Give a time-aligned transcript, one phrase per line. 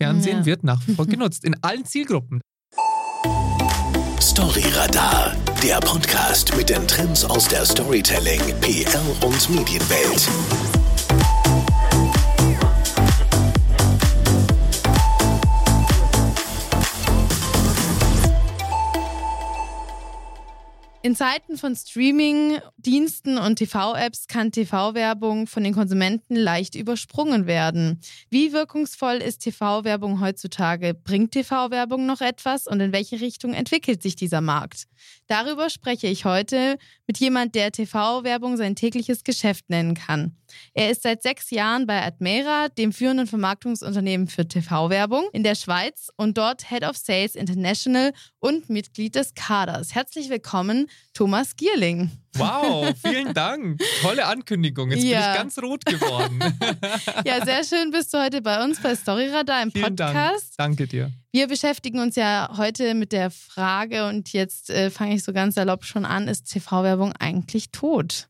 [0.00, 0.46] Fernsehen Ja.
[0.46, 1.44] wird nach wie vor genutzt.
[1.44, 2.40] In allen Zielgruppen.
[4.20, 10.28] Storyradar, der Podcast mit den Trends aus der Storytelling, PR und Medienwelt.
[21.02, 28.00] In Zeiten von Streaming-Diensten und TV-Apps kann TV-Werbung von den Konsumenten leicht übersprungen werden.
[28.28, 30.92] Wie wirkungsvoll ist TV-Werbung heutzutage?
[30.92, 34.88] Bringt TV-Werbung noch etwas und in welche Richtung entwickelt sich dieser Markt?
[35.26, 40.36] Darüber spreche ich heute mit jemand, der TV-Werbung sein tägliches Geschäft nennen kann.
[40.74, 46.10] Er ist seit sechs Jahren bei Admera, dem führenden Vermarktungsunternehmen für TV-Werbung in der Schweiz
[46.16, 49.94] und dort Head of Sales International und Mitglied des Kaders.
[49.94, 52.10] Herzlich willkommen, Thomas Gierling.
[52.36, 53.80] Wow, vielen Dank.
[54.00, 54.90] Tolle Ankündigung.
[54.90, 55.32] Jetzt bin Ja.
[55.32, 56.38] ich ganz rot geworden.
[57.24, 60.14] Ja, sehr schön bist du heute bei uns bei Storyradar im vielen Dank.
[60.16, 60.54] Podcast.
[60.56, 61.10] Danke dir.
[61.32, 65.56] Wir beschäftigen uns ja heute mit der Frage und jetzt äh, fange ich so ganz
[65.56, 68.28] salopp schon an, ist TV-Werbung eigentlich tot?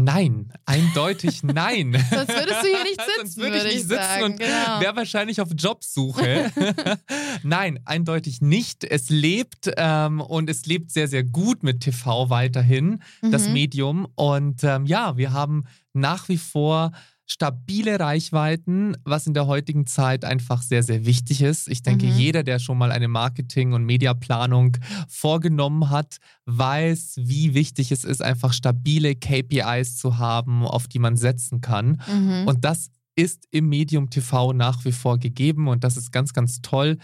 [0.00, 1.92] Nein, eindeutig nein.
[2.08, 4.24] Sonst würdest du hier nicht sitzen, Sonst würde ich nicht ich sitzen sagen.
[4.26, 4.80] und Genau.
[4.80, 6.52] wäre wahrscheinlich auf Jobsuche.
[7.42, 8.84] Nein, eindeutig nicht.
[8.84, 13.52] Es lebt ähm, und es lebt sehr, sehr gut mit TV weiterhin, das Mhm.
[13.52, 14.06] Medium.
[14.14, 16.92] Und ähm, ja, wir haben nach wie vor
[17.30, 21.68] stabile Reichweiten, was in der heutigen Zeit einfach sehr, sehr wichtig ist.
[21.68, 22.12] Ich denke, Mhm.
[22.16, 28.22] jeder, der schon mal eine Marketing- und Mediaplanung vorgenommen hat, weiß, wie wichtig es ist,
[28.22, 32.00] einfach stabile KPIs zu haben, auf die man setzen kann.
[32.10, 32.46] Mhm.
[32.46, 36.62] Und das ist im Medium TV nach wie vor gegeben und das ist ganz, ganz
[36.62, 36.96] toll.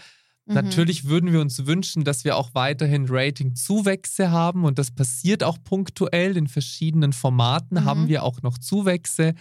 [0.47, 0.53] Mhm.
[0.55, 5.57] Natürlich würden wir uns wünschen, dass wir auch weiterhin Rating-Zuwächse haben und das passiert auch
[5.63, 7.85] punktuell in verschiedenen Formaten, Mhm.
[7.85, 9.33] haben wir auch noch Zuwächse,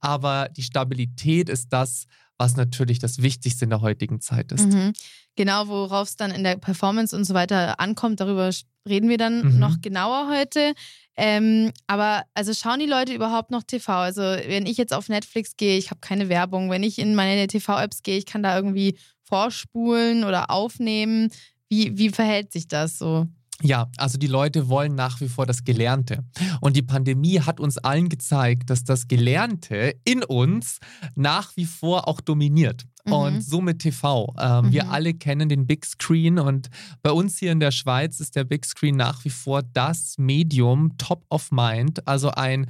[0.00, 4.66] aber die Stabilität ist das, was natürlich das Wichtigste in der heutigen Zeit ist.
[4.72, 4.92] Mhm.
[5.36, 8.50] Genau, worauf es dann in der Performance und so weiter ankommt, darüber
[8.88, 9.58] reden wir dann Mhm.
[9.58, 10.72] noch genauer heute.
[11.16, 13.92] Ähm, aber also schauen die Leute überhaupt noch TV?
[13.92, 16.70] Also wenn ich jetzt auf Netflix gehe, ich habe keine Werbung.
[16.70, 21.30] Wenn ich in meine TV-Apps gehe, ich kann da irgendwie vorspulen oder aufnehmen.
[21.68, 23.26] Wie, wie verhält sich das so?
[23.62, 26.24] Ja, also die Leute wollen nach wie vor das Gelernte.
[26.60, 30.78] Und die Pandemie hat uns allen gezeigt, dass das Gelernte in uns
[31.16, 32.84] nach wie vor auch dominiert.
[33.04, 33.12] Mhm.
[33.12, 34.32] Und somit TV.
[34.38, 34.90] Ähm, Wir Mhm.
[34.90, 36.68] alle kennen den Big Screen und
[37.02, 40.96] bei uns hier in der Schweiz ist der Big Screen nach wie vor das Medium
[40.98, 42.06] top of mind.
[42.06, 42.66] Also ein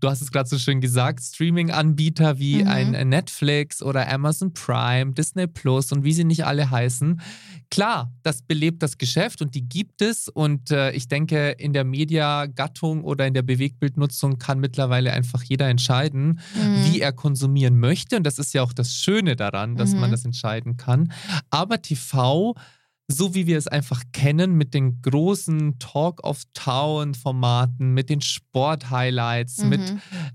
[0.00, 2.68] Du hast es gerade so schön gesagt, Streaming-Anbieter wie Mhm.
[2.68, 7.20] ein Netflix oder Amazon Prime, Disney Plus und wie sie nicht alle heißen.
[7.70, 10.28] Klar, das belebt das Geschäft und die gibt es.
[10.28, 15.68] Und äh, ich denke, in der Mediagattung oder in der Bewegtbildnutzung kann mittlerweile einfach jeder
[15.68, 16.84] entscheiden, Mhm.
[16.92, 18.16] wie er konsumieren möchte.
[18.16, 20.00] Und das ist ja auch das Schöne daran, dass Mhm.
[20.00, 21.12] man das entscheiden kann.
[21.50, 22.54] Aber TV,
[23.08, 29.62] so wie wir es einfach kennen, mit den großen Talk of Town-Formaten, mit den Sport-Highlights,
[29.62, 29.68] Mhm.
[29.68, 29.80] mit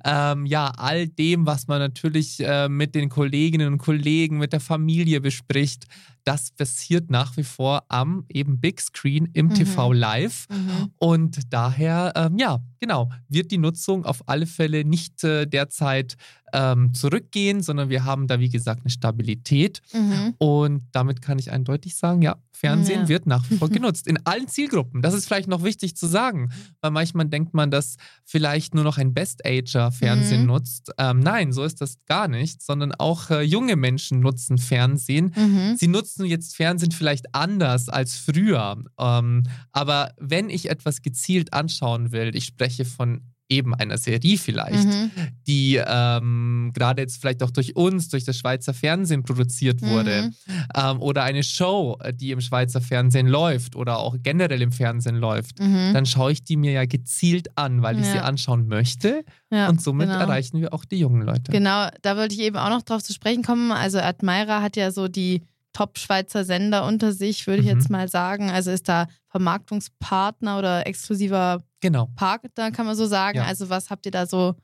[0.06, 4.62] ähm, ja, all dem, was man natürlich äh, mit den Kolleginnen und Kollegen, mit der
[4.62, 5.86] Familie bespricht,
[6.24, 9.54] das passiert nach wie vor am eben Big Screen im Mhm.
[9.56, 10.46] TV live.
[10.50, 10.92] Mhm.
[10.98, 16.16] Und daher, ähm, ja, genau, wird die Nutzung auf alle Fälle nicht äh, derzeit
[16.53, 19.81] ähm, zurückgehen, sondern wir haben da, wie gesagt, eine Stabilität.
[19.94, 20.34] Mhm.
[20.38, 23.07] Und damit kann ich eindeutig sagen, ja, Fernsehen Ja.
[23.09, 24.07] wird nach wie vor genutzt.
[24.07, 25.01] In allen Zielgruppen.
[25.01, 26.51] Das ist vielleicht noch wichtig zu sagen,
[26.81, 30.47] weil manchmal denkt man, dass vielleicht nur noch ein Best-Ager Fernsehen Mhm.
[30.47, 30.91] nutzt.
[30.97, 35.33] Ähm, nein, so ist das gar nicht, sondern auch äh, junge Menschen nutzen Fernsehen.
[35.35, 35.75] Mhm.
[35.78, 38.78] Sie nutzen jetzt Fernsehen vielleicht anders als früher.
[39.00, 44.88] Ähm, aber wenn ich etwas gezielt anschauen will, ich spreche von eben einer Serie vielleicht,
[44.88, 45.12] Mhm.
[45.45, 50.34] die ähm, gerade jetzt vielleicht auch durch uns, durch das Schweizer Fernsehen produziert wurde, Mhm.
[50.75, 55.59] ähm, oder eine Show, die im Schweizer Fernsehen läuft oder auch generell im Fernsehen läuft,
[55.59, 55.91] Mhm.
[55.94, 58.12] dann schaue ich die mir ja gezielt an, weil ich Ja.
[58.13, 60.19] sie anschauen möchte Ja, und somit genau.
[60.19, 61.51] erreichen wir auch die jungen Leute.
[61.51, 63.72] Genau, da wollte ich eben auch noch drauf zu sprechen kommen.
[63.72, 65.41] Also Admira hat ja so die
[65.73, 67.74] Top-Schweizer Sender unter sich, würde ich Mhm.
[67.80, 68.50] jetzt mal sagen.
[68.50, 72.10] Also ist da Vermarktungspartner oder exklusiver Genau.
[72.16, 73.38] Partner, kann man so sagen.
[73.39, 73.45] Ja.
[73.45, 74.56] Also was habt ihr da so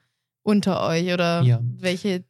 [0.44, 1.60] unter euch oder Ja.
[1.62, 2.24] welche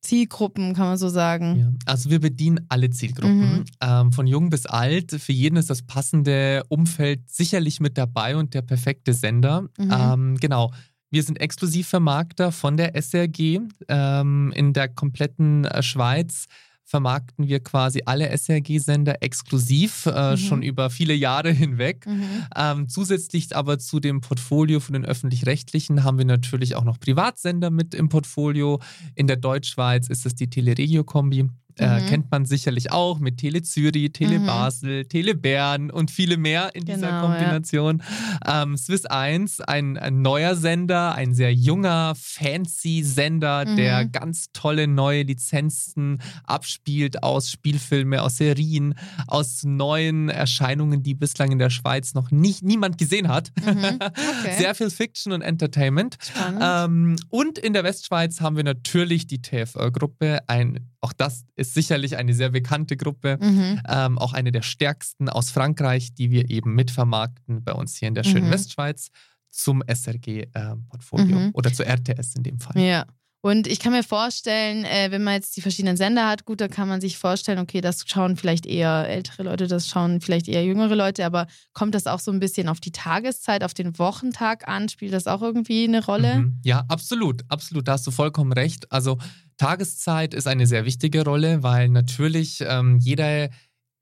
[0.00, 1.58] Zielgruppen, kann man so sagen?
[1.58, 1.72] Ja.
[1.86, 3.64] Also wir bedienen alle Zielgruppen, Mhm.
[3.80, 5.10] ähm, von jung bis alt.
[5.12, 9.62] Für jeden ist das passende Umfeld sicherlich mit dabei und der perfekte Sender.
[9.76, 9.90] Mhm.
[9.92, 10.70] Ähm, genau.
[11.10, 16.46] Wir sind Exklusivvermarkter von der SRG ähm, in der kompletten äh, Schweiz.
[16.88, 20.36] Vermarkten wir quasi alle SRG-Sender exklusiv, äh, Mhm.
[20.38, 22.06] schon über viele Jahre hinweg.
[22.06, 22.24] Mhm.
[22.56, 27.70] Ähm, zusätzlich aber zu dem Portfolio von den öffentlich-rechtlichen haben wir natürlich auch noch Privatsender
[27.70, 28.80] mit im Portfolio.
[29.14, 31.50] In der Deutschschweiz ist es die Teleregio-Kombi.
[31.78, 32.06] Äh, Mhm.
[32.06, 34.46] kennt man sicherlich auch mit Tele Zürich, Tele Mhm.
[34.46, 37.20] Basel, Tele Bern und viele mehr in dieser Genau, ja.
[37.20, 38.02] Kombination.
[38.46, 43.76] Ähm, Swiss 1, ein, ein neuer Sender, ein sehr junger, fancy Sender, Mhm.
[43.76, 48.94] der ganz tolle neue Lizenzen abspielt aus Spielfilme, aus Serien,
[49.26, 53.52] aus neuen Erscheinungen, die bislang in der Schweiz noch nicht niemand gesehen hat.
[53.64, 53.98] Mhm.
[54.38, 54.54] Okay.
[54.58, 56.16] Sehr viel Fiction und Entertainment.
[56.60, 60.40] Ähm, und in der Westschweiz haben wir natürlich die TFÖ-Gruppe.
[60.46, 63.38] Ein, auch das ist sicherlich eine sehr bekannte Gruppe.
[63.40, 63.80] mhm.
[63.88, 68.14] Ähm, auch eine der stärksten aus Frankreich, die wir eben mitvermarkten bei uns hier in
[68.14, 68.52] der schönen Mhm.
[68.52, 69.08] Westschweiz
[69.50, 71.50] zum SRG-Portfolio Mhm.
[71.54, 72.80] oder zur RTS in dem Fall.
[72.80, 73.06] Ja.
[73.40, 76.66] Und ich kann mir vorstellen, äh, wenn man jetzt die verschiedenen Sender hat, gut, da
[76.66, 80.64] kann man sich vorstellen, okay, das schauen vielleicht eher ältere Leute, das schauen vielleicht eher
[80.64, 84.66] jüngere Leute, aber kommt das auch so ein bisschen auf die Tageszeit, auf den Wochentag
[84.66, 84.88] an?
[84.88, 86.40] Spielt das auch irgendwie eine Rolle?
[86.40, 86.60] Mhm.
[86.64, 87.86] Ja, absolut, absolut.
[87.86, 88.90] Da hast du vollkommen recht.
[88.90, 89.18] Also
[89.58, 93.50] Tageszeit ist eine sehr wichtige Rolle, weil natürlich ähm, jeder,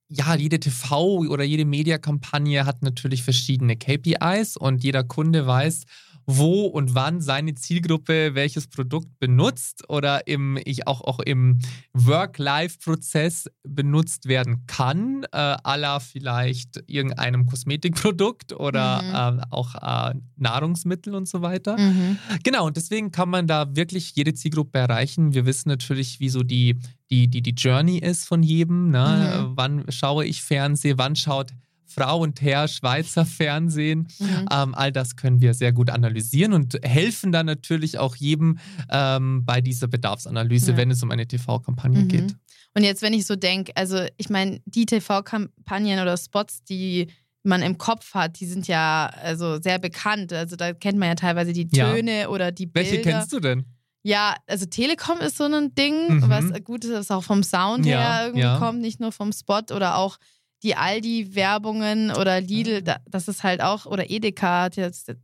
[0.08, 5.85] ja, jede TV- oder jede Mediakampagne hat natürlich verschiedene KPIs und jeder Kunde weiß,
[6.26, 11.61] wo und wann seine Zielgruppe welches Produkt benutzt oder im, ich auch, auch im
[11.93, 19.38] Work-Life-Prozess benutzt werden kann, äh, à la vielleicht irgendeinem Kosmetikprodukt oder Mhm.
[19.40, 21.78] äh, auch äh, Nahrungsmittel und so weiter.
[21.78, 22.19] Mhm.
[22.43, 25.34] Genau, und deswegen kann man da wirklich jede Zielgruppe erreichen.
[25.34, 26.76] Wir wissen natürlich, wie so die,
[27.11, 28.90] die, die, die Journey ist von jedem.
[28.90, 29.44] Ne?
[29.49, 29.52] Mhm.
[29.56, 31.52] Wann schaue ich Fernsehen, wann schaut
[31.87, 34.09] Frau und Herr Schweizer Fernsehen.
[34.19, 34.49] Mhm.
[34.50, 38.59] Ähm, all das können wir sehr gut analysieren und helfen dann natürlich auch jedem
[38.91, 40.77] ähm, bei dieser Bedarfsanalyse, Ja.
[40.77, 42.09] wenn es um eine TV-Kampagne Mhm.
[42.09, 42.37] geht.
[42.75, 47.06] Und jetzt, wenn ich so denke, also ich meine, die TV-Kampagnen oder Spots, die
[47.43, 50.33] man im Kopf hat, die sind ja also sehr bekannt.
[50.33, 51.93] Also da kennt man ja teilweise die Ja.
[51.93, 52.91] Töne oder die Bilder.
[52.91, 53.65] Welche kennst du denn?
[54.03, 56.29] Ja, also Telekom ist so ein Ding, Mhm.
[56.29, 58.59] was gut ist, was auch vom Sound Ja, her irgendwie ja.
[58.59, 60.19] kommt, nicht nur vom Spot oder auch
[60.66, 65.16] die Aldi-Werbungen oder Lidl, da, das ist halt auch, oder Edeka, hat jetzt- das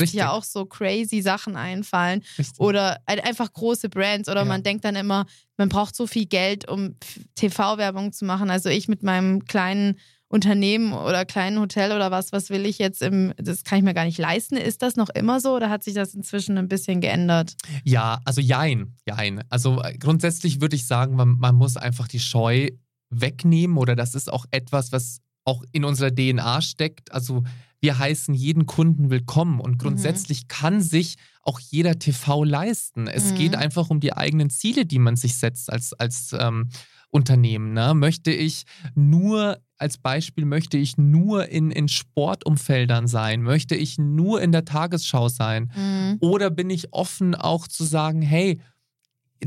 [0.00, 2.22] lässt sich ja auch so crazy Sachen einfallen.
[2.38, 2.60] Richtig.
[2.60, 4.28] Oder ein- einfach große Brands.
[4.28, 4.44] Oder Ja.
[4.44, 5.26] man denkt dann immer,
[5.56, 6.96] man braucht so viel Geld, um
[7.34, 8.50] TV-Werbung zu machen.
[8.50, 9.98] Also ich mit meinem kleinen
[10.28, 13.94] Unternehmen oder kleinen Hotel oder was, was will ich jetzt im, das kann ich mir
[13.94, 14.56] gar nicht leisten.
[14.56, 17.54] Ist das noch immer so oder hat sich das inzwischen ein bisschen geändert?
[17.82, 19.42] Ja, also jein, jein.
[19.48, 22.68] Also äh, grundsätzlich würde ich sagen, man, man muss einfach die Scheu
[23.10, 27.12] wegnehmen oder das ist auch etwas, was auch in unserer DNA steckt.
[27.12, 27.42] Also
[27.80, 33.06] wir heißen jeden Kunden willkommen und grundsätzlich kann sich auch jeder TV leisten.
[33.06, 33.34] Es Mhm.
[33.36, 36.68] geht einfach um die eigenen Ziele, die man sich setzt als, als ähm,
[37.08, 37.72] Unternehmen.
[37.72, 37.94] Ne?
[37.94, 38.64] Möchte ich
[38.94, 43.42] nur, als Beispiel, möchte ich nur in, in Sportumfeldern sein?
[43.42, 45.72] Möchte ich nur in der Tagesschau sein?
[45.74, 46.18] Mhm.
[46.20, 48.60] Oder bin ich offen auch zu sagen, hey,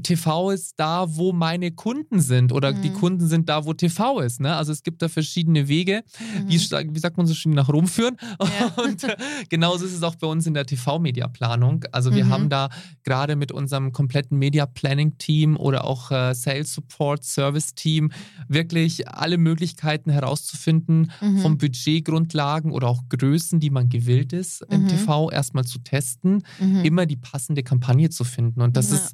[0.02, 2.82] TV ist da, wo meine Kunden sind oder Mhm.
[2.82, 4.40] die Kunden sind da, wo TV ist.
[4.40, 4.56] Ne?
[4.56, 6.50] Also es gibt da verschiedene Wege, Mhm.
[6.50, 6.60] wie,
[6.96, 8.18] wie sagt man so schön, nach Rom führen.
[8.40, 8.68] Ja.
[8.84, 9.16] Und äh,
[9.50, 11.86] genauso ist es auch bei uns in der TV-Media-Planung.
[11.92, 12.30] Also wir Mhm.
[12.30, 12.70] haben da
[13.04, 18.12] gerade mit unserem kompletten Media-Planning-Team oder auch äh, Sales Support Service-Team
[18.48, 21.40] wirklich alle Möglichkeiten herauszufinden, Mhm.
[21.40, 24.88] vom Budgetgrundlagen oder auch Größen, die man gewillt ist, im Mhm.
[24.88, 26.84] TV erstmal zu testen, Mhm.
[26.84, 28.62] immer die passende Kampagne zu finden.
[28.62, 28.96] Und das Ja.
[28.98, 29.14] ist,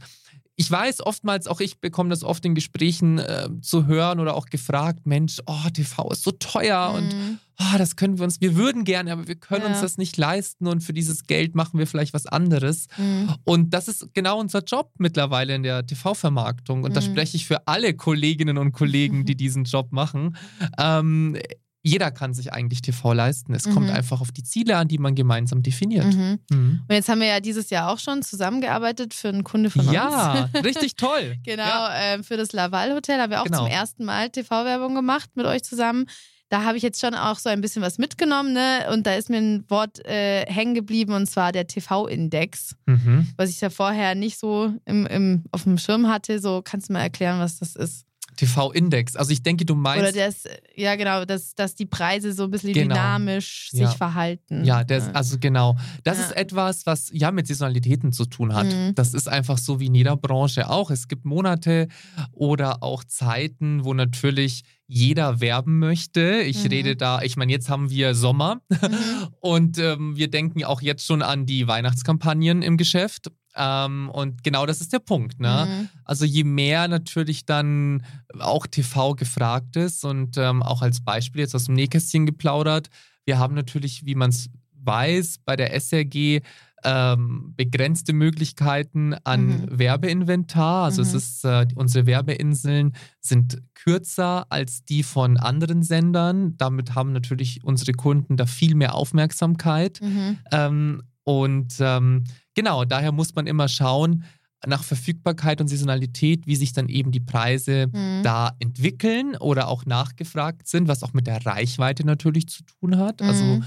[0.61, 4.47] ich weiß oftmals, auch ich bekomme das oft in Gesprächen äh, zu hören oder auch
[4.47, 7.39] gefragt, Mensch, oh, TV ist so teuer und Mhm.
[7.61, 9.69] oh, das können wir uns, wir würden gerne, aber wir können Ja.
[9.69, 12.87] uns das nicht leisten und für dieses Geld machen wir vielleicht was anderes.
[12.97, 13.35] Mhm.
[13.45, 16.83] Und das ist genau unser Job mittlerweile in der TV-Vermarktung.
[16.83, 17.05] Und da Mhm.
[17.05, 20.35] spreche ich für alle Kolleginnen und Kollegen, die diesen Job machen.
[20.77, 21.37] Ähm,
[21.81, 23.53] jeder kann sich eigentlich TV leisten.
[23.53, 23.93] Es kommt Mhm.
[23.93, 26.05] einfach auf die Ziele an, die man gemeinsam definiert.
[26.13, 26.39] Mhm.
[26.51, 26.81] Mhm.
[26.87, 29.93] Und jetzt haben wir ja dieses Jahr auch schon zusammengearbeitet für einen Kunde von uns.
[29.93, 31.37] Ja, richtig toll.
[31.45, 31.93] Genau, Ja.
[31.95, 33.59] ähm, für das Laval Hotel haben wir auch Genau.
[33.59, 36.05] zum ersten Mal TV-Werbung gemacht mit euch zusammen.
[36.51, 38.87] Da habe ich jetzt schon auch so ein bisschen was mitgenommen, ne?
[38.91, 43.27] Und da ist mir ein Wort äh, hängen geblieben und zwar der TV-Index, Mhm.
[43.37, 46.39] was ich ja vorher nicht so im, im, auf dem Schirm hatte.
[46.39, 48.05] So kannst du mal erklären, was das ist.
[48.39, 49.15] TV-Index.
[49.15, 50.01] Also ich denke, du meinst.
[50.15, 50.43] Oder das,
[50.75, 52.95] ja genau, dass, dass die Preise so ein bisschen Genau.
[52.95, 53.89] dynamisch sich Ja.
[53.91, 54.63] verhalten.
[54.63, 55.75] Ja, das, also genau.
[56.03, 56.25] Das Ja.
[56.25, 58.67] ist etwas, was ja mit Saisonalitäten zu tun hat.
[58.67, 58.95] Mhm.
[58.95, 60.89] Das ist einfach so wie in jeder Branche auch.
[60.89, 61.87] Es gibt Monate
[62.31, 66.41] oder auch Zeiten, wo natürlich jeder werben möchte.
[66.41, 66.69] Ich Mhm.
[66.69, 68.69] rede da, ich meine, jetzt haben wir Sommer Mhm.
[69.41, 73.29] und ähm, wir denken auch jetzt schon an die Weihnachtskampagnen im Geschäft.
[73.55, 75.39] Ähm, und genau das ist der Punkt.
[75.39, 75.67] Ne?
[75.67, 75.89] Mhm.
[76.05, 78.03] Also je mehr natürlich dann
[78.39, 82.89] auch TV gefragt ist und ähm, auch als Beispiel jetzt aus dem Nähkästchen geplaudert,
[83.25, 84.49] wir haben natürlich, wie man es
[84.81, 86.41] weiß, bei der SRG
[86.85, 89.79] ähm, begrenzte Möglichkeiten an Mhm.
[89.79, 90.85] Werbeinventar.
[90.85, 91.17] Also es Mhm.
[91.17, 96.55] ist, äh, unsere Werbeinseln sind kürzer als die von anderen Sendern.
[96.57, 99.99] Damit haben natürlich unsere Kunden da viel mehr Aufmerksamkeit.
[100.01, 100.37] Mhm.
[100.53, 102.23] Ähm, und ähm,
[102.59, 104.23] genau, daher muss man immer schauen
[104.67, 108.23] nach Verfügbarkeit und Saisonalität, wie sich dann eben die Preise Mhm.
[108.23, 113.21] da entwickeln oder auch nachgefragt sind, was auch mit der Reichweite natürlich zu tun hat.
[113.21, 113.63] Also Mhm.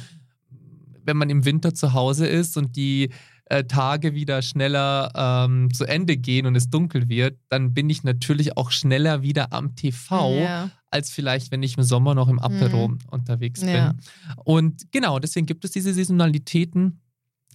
[1.04, 3.08] wenn man im Winter zu Hause ist und die
[3.46, 8.02] äh, Tage wieder schneller ähm, zu Ende gehen und es dunkel wird, dann bin ich
[8.04, 10.70] natürlich auch schneller wieder am TV, Ja.
[10.90, 12.98] als vielleicht, wenn ich im Sommer noch im Apero Mhm.
[13.10, 13.92] unterwegs Ja.
[13.92, 14.00] bin.
[14.44, 17.00] Und genau, deswegen gibt es diese Saisonalitäten.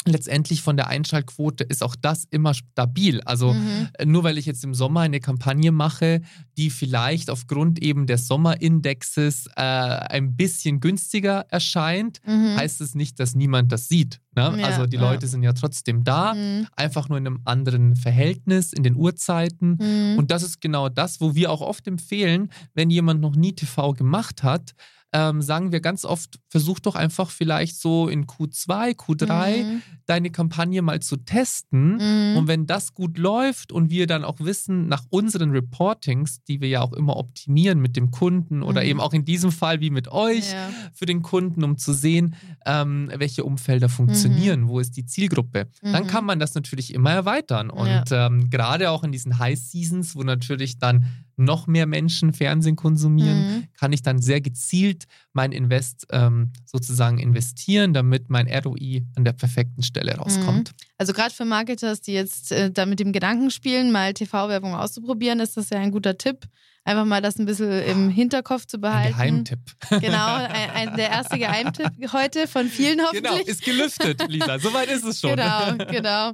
[0.07, 3.21] Letztendlich von der Einschaltquote ist auch das immer stabil.
[3.21, 3.89] Also Mhm.
[3.97, 6.21] äh, nur weil ich jetzt im Sommer eine Kampagne mache,
[6.57, 12.55] die vielleicht aufgrund eben des Sommerindexes äh, ein bisschen günstiger erscheint, Mhm.
[12.57, 14.19] heißt es nicht, dass niemand das sieht.
[14.35, 14.55] Ne?
[14.59, 15.01] Ja, also die ja.
[15.01, 16.67] Leute sind ja trotzdem da, Mhm.
[16.75, 19.77] einfach nur in einem anderen Verhältnis, in den Uhrzeiten.
[19.79, 20.17] Mhm.
[20.17, 23.93] Und das ist genau das, wo wir auch oft empfehlen, wenn jemand noch nie TV
[23.93, 24.73] gemacht hat,
[25.17, 29.81] ähm, sagen wir ganz oft, versuch doch einfach vielleicht so in Q2, Q3 Mhm.
[30.05, 31.95] deine Kampagne mal zu testen.
[31.97, 32.37] Mhm.
[32.37, 36.69] Und wenn das gut läuft und wir dann auch wissen, nach unseren Reportings, die wir
[36.69, 38.87] ja auch immer optimieren mit dem Kunden oder Mhm.
[38.89, 40.69] eben auch in diesem Fall wie mit euch Ja.
[40.93, 46.03] für den Kunden, um zu sehen, ähm, welche Umfelder funktionieren, wo ist die Zielgruppe, dann
[46.03, 46.07] Mhm.
[46.07, 47.69] kann man das natürlich immer erweitern.
[47.69, 51.05] Und ähm, gerade auch in diesen High Seasons, wo natürlich dann
[51.37, 53.63] noch mehr Menschen Fernsehen konsumieren, Mhm.
[53.79, 59.33] kann ich dann sehr gezielt mein Invest ähm, sozusagen investieren, damit mein ROI an der
[59.33, 60.71] perfekten Stelle rauskommt.
[60.97, 65.39] Also gerade für Marketers, die jetzt äh, da mit dem Gedanken spielen, mal TV-Werbung auszuprobieren,
[65.39, 66.45] ist das ja ein guter Tipp.
[66.87, 69.11] Einfach mal das ein bisschen im Hinterkopf zu Ein behalten.
[69.17, 69.59] Geheimtipp.
[70.01, 73.23] Genau, ein, ein, der erste Geheimtipp heute von vielen hoffentlich.
[73.23, 74.57] Genau, ist gelüftet, Lisa.
[74.57, 75.31] Soweit ist es schon.
[75.35, 76.31] Genau, genau.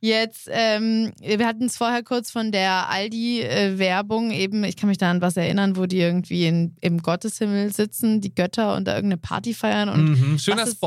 [0.00, 5.10] Jetzt, ähm, wir hatten es vorher kurz von der Aldi-Werbung eben, ich kann mich da
[5.10, 9.18] an was erinnern, wo die irgendwie in, im Gotteshimmel sitzen, die Götter und da irgendeine
[9.20, 10.80] Party feiern und Mhm, schöner was ist-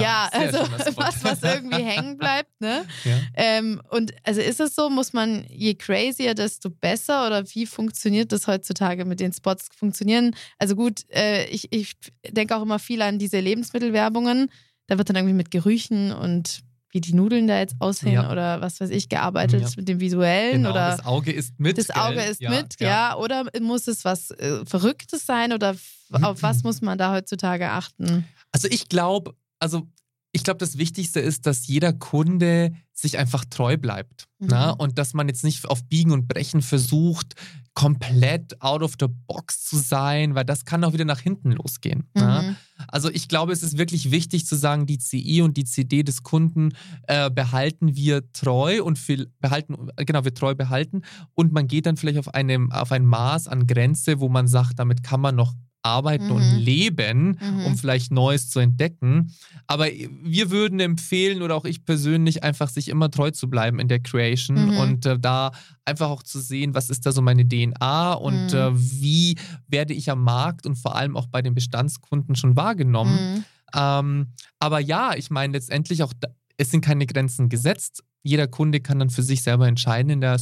[0.00, 0.58] Ja, sehr also
[0.96, 2.84] was, was irgendwie hängen bleibt, ne?
[3.04, 3.18] ja.
[3.34, 8.32] Ähm, und also ist es so, muss man je crazier, desto besser oder wie funktioniert
[8.32, 9.68] das heutzutage mit den Spots?
[9.76, 11.92] Funktionieren, also gut, äh, ich, ich
[12.28, 14.48] denke auch immer viel an diese Lebensmittelwerbungen.
[14.86, 18.30] Da wird dann irgendwie mit Gerüchen und wie die Nudeln da jetzt aussehen Ja.
[18.30, 19.68] oder was weiß ich, gearbeitet Ja.
[19.76, 21.78] mit dem Visuellen Genau, oder das Auge ist mit.
[21.78, 22.30] das Auge gell?
[22.30, 23.16] ist mit, ja.
[23.16, 27.70] Oder muss es was äh, Verrücktes sein oder f- auf was muss man da heutzutage
[27.70, 28.26] achten?
[28.50, 29.86] Also ich glaube, also
[30.34, 34.28] ich glaube, das Wichtigste ist, dass jeder Kunde sich einfach treu bleibt.
[34.38, 34.48] Mhm.
[34.48, 34.74] Ne?
[34.76, 37.34] Und dass man jetzt nicht auf Biegen und Brechen versucht,
[37.74, 42.08] komplett out of the box zu sein, weil das kann auch wieder nach hinten losgehen.
[42.14, 42.42] Ne?
[42.42, 42.56] Mhm.
[42.88, 46.22] Also ich glaube, es ist wirklich wichtig zu sagen, die CI und die CD des
[46.22, 46.72] Kunden
[47.06, 51.02] äh, behalten wir treu und viel, behalten, genau, wir treu behalten.
[51.34, 54.78] Und man geht dann vielleicht auf, einem, auf ein Maß an Grenze, wo man sagt,
[54.78, 56.30] damit kann man noch arbeiten Mhm.
[56.32, 57.66] und leben, Mhm.
[57.66, 59.32] um vielleicht Neues zu entdecken.
[59.66, 63.88] Aber wir würden empfehlen, oder auch ich persönlich, einfach sich immer treu zu bleiben in
[63.88, 64.76] der Creation Mhm.
[64.78, 65.52] und äh, da
[65.84, 68.58] einfach auch zu sehen, was ist da so meine DNA und Mhm.
[68.58, 69.36] äh, wie
[69.68, 73.36] werde ich am Markt und vor allem auch bei den Bestandskunden schon wahrgenommen.
[73.36, 73.44] Mhm.
[73.74, 74.26] Ähm,
[74.58, 76.12] aber ja, ich meine letztendlich auch,
[76.58, 78.02] es sind keine Grenzen gesetzt.
[78.22, 80.38] Jeder Kunde kann dann für sich selber entscheiden in der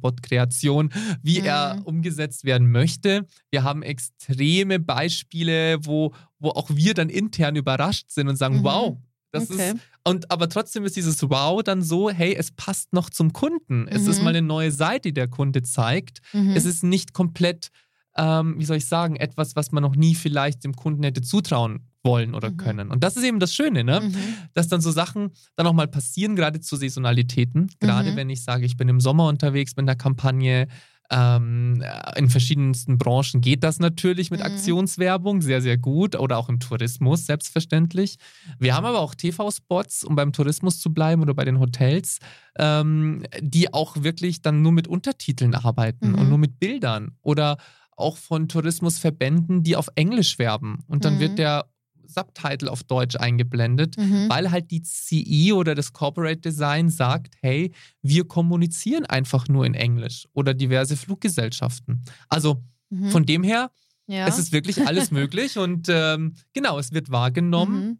[0.00, 0.90] TV-Spot-Kreation,
[1.22, 1.46] wie Mhm.
[1.46, 3.26] er umgesetzt werden möchte.
[3.50, 8.64] Wir haben extreme Beispiele, wo, wo auch wir dann intern überrascht sind und sagen, Mhm.
[8.64, 8.96] wow,
[9.32, 9.72] das Okay.
[9.72, 9.76] ist.
[10.02, 13.86] Und aber trotzdem ist dieses Wow dann so, hey, es passt noch zum Kunden.
[13.88, 14.24] Es ist Mhm.
[14.24, 16.20] mal eine neue Seite, die der Kunde zeigt.
[16.32, 16.52] Mhm.
[16.56, 17.68] Es ist nicht komplett,
[18.16, 21.86] ähm, wie soll ich sagen, etwas, was man noch nie vielleicht dem Kunden hätte zutrauen
[22.02, 22.56] wollen oder Mhm.
[22.56, 22.90] können.
[22.90, 24.00] Und das ist eben das Schöne, ne?
[24.00, 24.14] Mhm.
[24.54, 27.70] Dass dann so Sachen dann auch mal passieren, gerade zu Saisonalitäten.
[27.80, 28.16] Gerade Mhm.
[28.16, 30.66] wenn ich sage, ich bin im Sommer unterwegs mit einer Kampagne.
[31.12, 31.82] Ähm,
[32.14, 34.46] in verschiedensten Branchen geht das natürlich mit Mhm.
[34.46, 38.16] Aktionswerbung sehr, sehr gut oder auch im Tourismus selbstverständlich.
[38.60, 42.18] Wir haben aber auch TV-Spots, um beim Tourismus zu bleiben oder bei den Hotels,
[42.56, 46.14] ähm, die auch wirklich dann nur mit Untertiteln arbeiten Mhm.
[46.14, 47.56] und nur mit Bildern oder
[47.96, 50.78] auch von Tourismusverbänden, die auf Englisch werben.
[50.86, 51.20] Und dann Mhm.
[51.20, 51.66] wird der
[52.12, 54.26] Subtitle auf Deutsch eingeblendet, Mhm.
[54.28, 59.74] weil halt die CE oder das Corporate Design sagt, hey, wir kommunizieren einfach nur in
[59.74, 62.02] Englisch oder diverse Fluggesellschaften.
[62.28, 63.10] Also Mhm.
[63.10, 63.70] von dem her,
[64.06, 64.26] ja.
[64.26, 67.84] es ist wirklich alles möglich und ähm, genau, es wird wahrgenommen.
[67.84, 67.98] Mhm.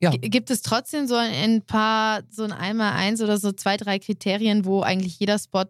[0.00, 0.10] Ja.
[0.10, 4.80] Gibt es trotzdem so ein, paar, so ein Einmal-Eins oder so zwei, drei Kriterien, wo
[4.80, 5.66] eigentlich jeder Spot,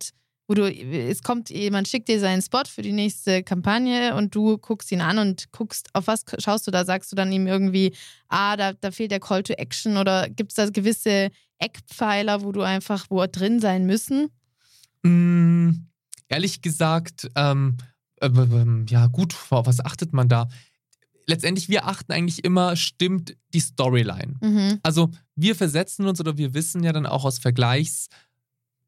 [0.49, 4.59] wo du, es kommt jemand, schickt dir seinen Spot für die nächste Kampagne und du
[4.59, 6.85] guckst ihn an und guckst, auf was schaust du da?
[6.85, 7.93] Sagst du dann ihm irgendwie,
[8.29, 12.53] ah, da, da fehlt der Call to Action oder gibt es da gewisse Eckpfeiler, wo
[12.53, 14.31] du einfach, wo drin sein müssen?
[15.03, 15.87] Mm,
[16.29, 17.77] ehrlich gesagt, ähm,
[18.21, 18.31] äh,
[18.89, 20.49] ja gut, auf was achtet man da?
[21.29, 24.35] Letztendlich, wir achten eigentlich immer, stimmt die Storyline.
[24.41, 24.79] Mhm.
[24.85, 27.41] Also wir versetzen uns oder wir wissen ja dann auch aus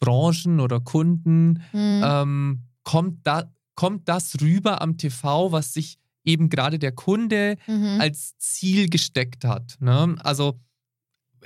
[0.03, 2.03] Vergleichsbranchen oder Kunden, Mhm.
[2.05, 8.01] ähm, kommt, da, kommt das rüber am TV, was sich eben gerade der Kunde Mhm.
[8.01, 9.77] als Ziel gesteckt hat.
[9.81, 10.17] Ne?
[10.21, 10.61] Also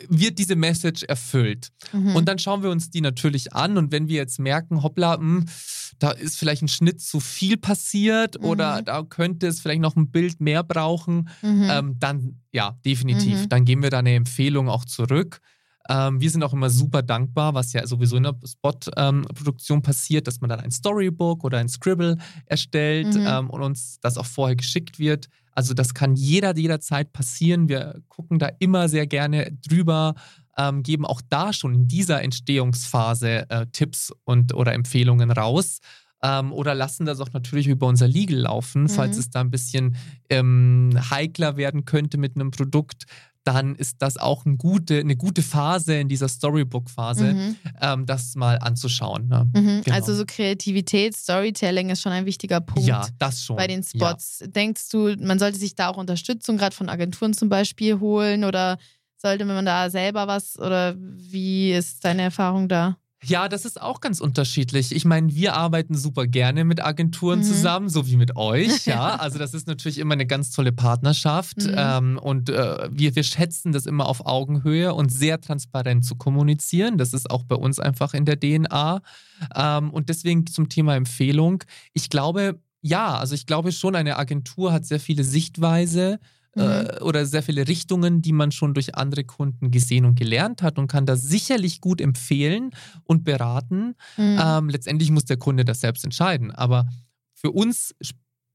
[0.09, 1.69] wird diese Message erfüllt.
[1.93, 2.17] Mhm.
[2.17, 5.45] Und dann schauen wir uns die natürlich an und wenn wir jetzt merken, hoppla, hm,
[5.99, 8.47] da ist vielleicht ein Schnitt zu viel passiert Mhm.
[8.47, 11.69] oder da könnte es vielleicht noch ein Bild mehr brauchen, Mhm.
[11.71, 13.43] ähm, dann ja, definitiv.
[13.43, 13.49] Mhm.
[13.51, 15.41] Dann geben wir da eine Empfehlung auch zurück.
[15.89, 20.41] Ähm, wir sind auch immer super dankbar, was ja sowieso in der Spot-Produktion passiert, dass
[20.41, 23.25] man dann ein Storybook oder ein Scribble erstellt Mhm.
[23.27, 25.29] ähm, und uns das auch vorher geschickt wird.
[25.55, 27.69] Also das kann jeder jederzeit passieren.
[27.69, 30.15] Wir gucken da immer sehr gerne drüber,
[30.57, 35.81] ähm, geben auch da schon in dieser Entstehungsphase äh, Tipps und oder Empfehlungen raus.
[36.25, 39.21] Ähm, oder lassen das auch natürlich über unser Legal laufen, falls Mhm.
[39.21, 39.97] es da ein bisschen
[40.31, 43.05] ähm, heikler werden könnte mit einem Produkt.
[43.45, 47.57] Dann ist das auch eine gute, eine gute Phase in dieser Storybook-Phase, Mhm.
[47.81, 49.27] ähm, das mal anzuschauen.
[49.29, 49.51] Ne?
[49.55, 49.83] Mhm.
[49.85, 49.97] Genau.
[49.97, 52.89] Also so Kreativität, Storytelling ist schon ein wichtiger Punkt.
[52.89, 53.57] Ja, das schon.
[53.57, 54.07] Bei den Ja.
[54.11, 54.45] Spots.
[54.47, 58.79] Denkst du, man sollte sich da auch Unterstützung gerade von Agenturen zum Beispiel holen oder
[59.17, 62.97] sollte man da selber was oder wie ist deine Erfahrung da?
[63.25, 64.91] Ja, das ist auch ganz unterschiedlich.
[64.93, 67.45] Ich meine, wir arbeiten super gerne mit Agenturen Mhm.
[67.45, 68.87] zusammen, so wie mit euch.
[68.87, 71.59] Ja, also das ist natürlich immer eine ganz tolle Partnerschaft.
[71.59, 71.75] Mhm.
[71.77, 76.99] Ähm, und äh, wir, wir schätzen das immer auf Augenhöhe und sehr transparent zu kommunizieren.
[76.99, 79.01] Das ist auch bei uns einfach in der DNA.
[79.55, 81.63] Ähm, und deswegen zum Thema Empfehlung.
[81.93, 86.19] Ich glaube, ja, also ich glaube schon, eine Agentur hat sehr viele Sichtweise
[86.55, 90.79] äh, oder sehr viele Richtungen, die man schon durch andere Kunden gesehen und gelernt hat
[90.79, 92.71] und kann das sicherlich gut empfehlen
[93.05, 93.95] und beraten.
[94.17, 94.39] Mhm.
[94.41, 96.51] Ähm, letztendlich muss der Kunde das selbst entscheiden.
[96.51, 96.87] Aber
[97.35, 97.95] für uns,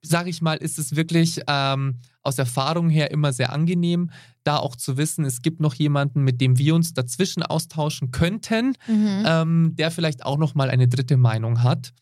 [0.02, 4.12] sage ich mal, ist es wirklich ähm, aus Erfahrung her immer sehr angenehm,
[4.44, 8.74] da auch zu wissen, es gibt noch jemanden, mit dem wir uns dazwischen austauschen könnten,
[8.88, 9.24] Mhm.
[9.26, 11.94] ähm, der vielleicht auch noch mal eine dritte Meinung hat.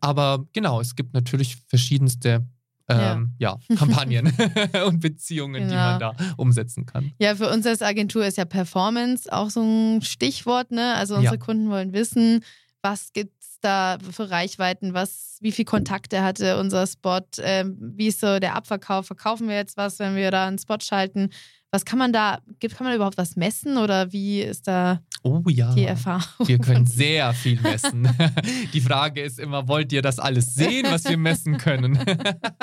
[0.00, 2.46] Aber genau, es gibt natürlich verschiedenste
[2.88, 3.56] ähm, ja.
[3.76, 4.32] Kampagnen
[4.86, 5.76] und Beziehungen, die Genau.
[5.76, 7.12] man da umsetzen kann.
[7.18, 10.94] Ja, für uns als Agentur ist ja Performance auch so ein Stichwort, ne?
[10.94, 11.40] Also unsere Ja.
[11.40, 12.44] Kunden wollen wissen,
[12.82, 18.20] was gibt's da für Reichweiten, was, wie viel Kontakte hatte unser Spot, ähm, wie ist
[18.20, 21.30] so der Abverkauf, verkaufen wir jetzt was, wenn wir da einen Spot schalten?
[21.72, 25.42] Was kann man da, gibt, kann man überhaupt was messen oder wie ist da Oh
[25.48, 25.74] ja.
[25.74, 26.46] die Erfahrung?
[26.46, 28.08] Wir können sehr viel messen.
[28.72, 31.98] Die Frage ist immer, wollt ihr das alles sehen, was wir messen können?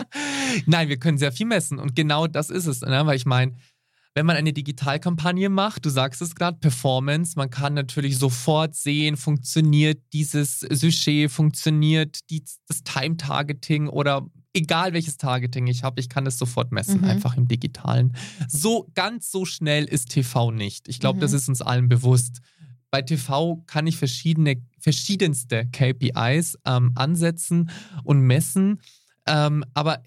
[0.66, 2.80] Nein, wir können sehr viel messen und genau das ist es.
[2.82, 3.06] Ne?
[3.06, 3.54] Weil ich meine,
[4.16, 9.18] wenn man eine Digitalkampagne macht, du sagst es gerade, Performance, man kann natürlich sofort sehen,
[9.18, 16.26] funktioniert dieses Sujet, funktioniert die, das Time-Targeting oder egal welches Targeting ich habe, ich kann
[16.28, 17.08] es sofort messen, Mhm.
[17.08, 18.16] einfach im Digitalen.
[18.48, 20.88] So ganz so schnell ist TV nicht.
[20.88, 21.22] Ich glaube, Mhm.
[21.22, 22.40] das ist uns allen bewusst.
[22.92, 27.72] Bei TV kann ich verschiedene, verschiedenste KPIs ähm, ansetzen
[28.04, 28.80] und messen.
[29.26, 30.04] Ähm, aber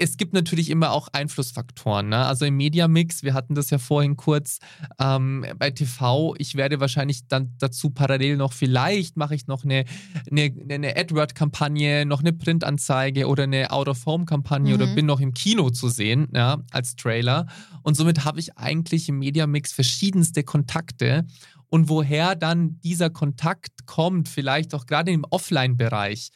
[0.00, 2.08] es gibt natürlich immer auch Einflussfaktoren.
[2.08, 2.24] Ne?
[2.24, 4.58] Also im Mediamix, wir hatten das ja vorhin kurz,
[4.98, 9.84] ähm, bei TV, ich werde wahrscheinlich dann dazu parallel noch, vielleicht mache ich noch eine,
[10.30, 14.82] eine, eine AdWord-Kampagne, noch eine Printanzeige oder eine Out-of-Home-Kampagne Mhm.
[14.82, 17.46] oder bin noch im Kino zu sehen, ja, als Trailer.
[17.82, 21.26] Und somit habe ich eigentlich im Mediamix verschiedenste Kontakte.
[21.68, 26.30] Und woher dann dieser Kontakt kommt, vielleicht auch gerade im Offline-Bereich,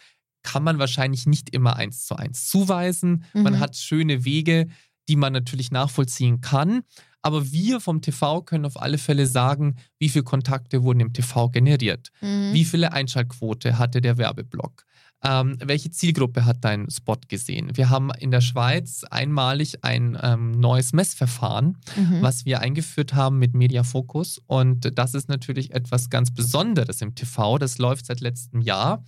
[0.44, 3.24] kann man wahrscheinlich nicht immer eins zu eins zuweisen.
[3.32, 3.58] Man Mhm.
[3.58, 4.68] hat schöne Wege,
[5.08, 6.82] die man natürlich nachvollziehen kann.
[7.22, 11.48] Aber wir vom TV können auf alle Fälle sagen, wie viele Kontakte wurden im TV
[11.48, 12.10] generiert.
[12.20, 12.52] Mhm.
[12.52, 14.84] Wie viele Einschaltquote hatte der Werbeblock?
[15.26, 17.70] Ähm, welche Zielgruppe hat dein Spot gesehen?
[17.76, 22.20] Wir haben in der Schweiz einmalig ein ähm, neues Messverfahren, Mhm.
[22.22, 24.40] was wir eingeführt haben mit Media Focus.
[24.46, 27.56] Und das ist natürlich etwas ganz Besonderes im TV.
[27.58, 29.02] Das läuft seit letztem Jahr,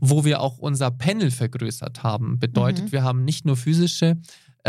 [0.00, 2.38] wo wir auch unser Panel vergrößert haben.
[2.38, 2.92] Bedeutet, Mhm.
[2.92, 4.16] wir haben nicht nur physische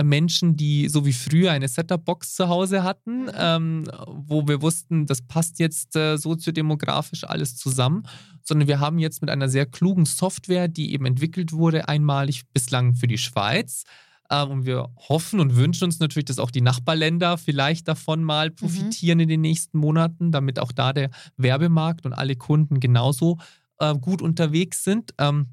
[0.03, 3.31] Menschen, die so wie früher eine Setup-Box zu Hause hatten, Mhm.
[3.35, 8.03] ähm, wo wir wussten, das passt jetzt äh, soziodemografisch alles zusammen,
[8.43, 12.93] sondern wir haben jetzt mit einer sehr klugen Software, die eben entwickelt wurde, einmalig bislang
[12.95, 13.83] für die Schweiz.
[14.31, 18.51] Ähm, und wir hoffen und wünschen uns natürlich, dass auch die Nachbarländer vielleicht davon mal
[18.51, 23.37] profitieren in den nächsten Monaten, damit auch da der Werbemarkt und alle Kunden genauso
[23.79, 25.13] äh, gut unterwegs sind.
[25.17, 25.47] Ähm,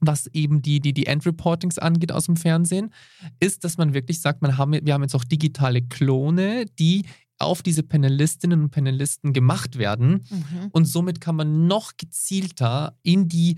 [0.00, 2.92] was eben die, die, die End-Reportings angeht aus dem Fernsehen,
[3.40, 7.04] ist, dass man wirklich sagt, man haben, wir haben jetzt auch digitale Klone, die
[7.38, 10.24] auf diese Panelistinnen und Panelisten gemacht werden.
[10.30, 10.68] Mhm.
[10.72, 13.56] Und somit kann man noch gezielter in die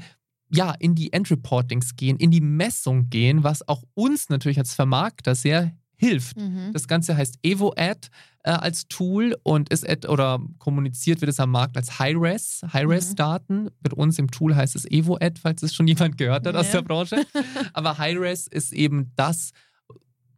[0.53, 5.37] ja, in die Endreportings gehen, in die Messung gehen, was auch uns natürlich als Vermarkter
[5.37, 6.39] sehr hilft.
[6.39, 6.73] Mhm.
[6.73, 8.11] Das Ganze heißt EvoAd
[8.43, 12.73] äh, als Tool und ist ad, oder kommuniziert wird es am Markt als High-Res, Mhm.
[12.73, 13.71] High-Res-Daten.
[13.83, 16.81] Mit uns im Tool heißt es EvoAd, falls es schon jemand gehört hat aus Ja.
[16.81, 17.25] der Branche.
[17.73, 19.51] Aber High-Res ist eben das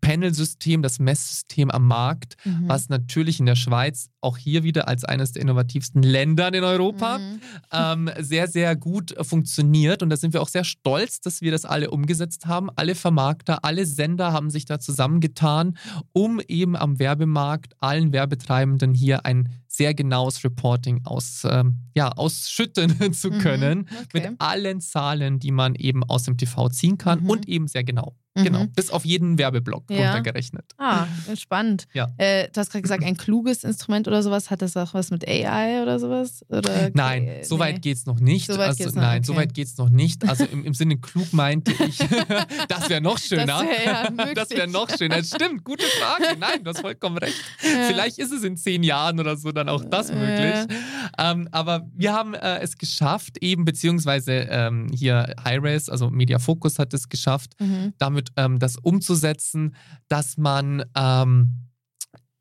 [0.03, 2.69] Panelsystem, das Messsystem am Markt, Mhm.
[2.69, 7.19] was natürlich in der Schweiz auch hier wieder als eines der innovativsten Länder in Europa
[7.19, 7.41] Mhm.
[7.73, 10.03] ähm, sehr, sehr gut funktioniert.
[10.03, 12.69] Und da sind wir auch sehr stolz, dass wir das alle umgesetzt haben.
[12.77, 15.79] Alle Vermarkter, alle Sender haben sich da zusammengetan,
[16.12, 22.91] um eben am Werbemarkt allen Werbetreibenden hier ein sehr genaues Reporting aus, ähm, ja, ausschütten
[23.15, 23.38] zu Mhm.
[23.38, 23.88] können.
[24.05, 24.29] Okay.
[24.29, 27.31] Mit allen Zahlen, die man eben aus dem TV ziehen kann Mhm.
[27.31, 28.15] und eben sehr genau.
[28.35, 28.45] Mhm.
[28.45, 28.66] Genau.
[28.75, 30.14] Bis auf jeden Werbeblock Ja.
[30.14, 30.64] runtergerechnet.
[30.79, 31.87] Ah, spannend.
[31.92, 32.09] Ja.
[32.16, 34.51] Äh, du hast gerade gesagt, ein kluges Instrument oder sowas.
[34.51, 36.42] Hat das auch was mit AI oder sowas?
[36.49, 37.61] Oder, Nein, äh, so nee.
[37.61, 38.47] weit geht es noch nicht.
[38.47, 39.27] So also, noch, nein, okay.
[39.27, 40.27] so weit geht es noch nicht.
[40.27, 41.99] Also im, im Sinne klug meinte ich,
[42.68, 43.45] das wäre noch schöner.
[43.47, 44.35] Das wär ja möglich.
[44.35, 45.23] das wäre noch schöner.
[45.23, 46.38] Stimmt, gute Frage.
[46.38, 47.37] Nein, du hast vollkommen recht.
[47.59, 50.14] Vielleicht ist es in zehn Jahren oder so dann auch das Ja.
[50.14, 50.79] möglich.
[51.18, 56.79] Ähm, aber wir haben äh, es geschafft, eben beziehungsweise ähm, hier Hi-Res, also Media Focus
[56.79, 57.92] hat es geschafft, Mhm.
[57.99, 59.75] damit ähm, das umzusetzen,
[60.09, 61.69] dass man ähm,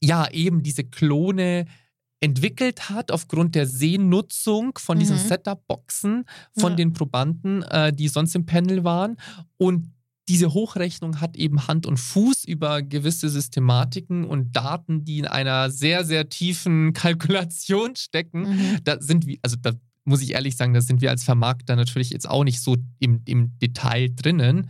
[0.03, 1.65] ja eben diese Klone
[2.23, 5.27] entwickelt hat aufgrund der Sehnutzung von diesen Mhm.
[5.27, 6.25] Setup-Boxen
[6.57, 6.75] von Ja.
[6.75, 9.17] den Probanden, äh, die sonst im Panel waren.
[9.57, 9.91] Und
[10.29, 15.71] diese Hochrechnung hat eben Hand und Fuß über gewisse Systematiken und Daten, die in einer
[15.71, 18.77] sehr, sehr tiefen Kalkulation stecken Mhm.
[18.83, 19.71] da sind wir, also da
[20.03, 23.21] muss ich ehrlich sagen, da sind wir als Vermarkter natürlich jetzt auch nicht so im,
[23.25, 24.69] im Detail drinnen.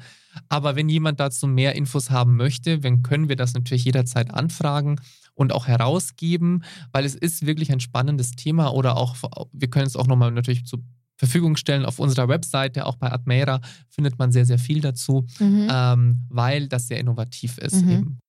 [0.49, 4.99] Aber wenn jemand dazu mehr Infos haben möchte, dann können wir das natürlich jederzeit anfragen
[5.33, 9.15] und auch herausgeben, weil es ist wirklich ein spannendes Thema oder auch,
[9.51, 10.79] wir können es auch nochmal natürlich zur
[11.17, 15.67] Verfügung stellen auf unserer Webseite, auch bei Admera findet man sehr, sehr viel dazu, Mhm.
[15.71, 17.91] ähm, weil das sehr innovativ ist Mhm.
[17.91, 18.19] eben.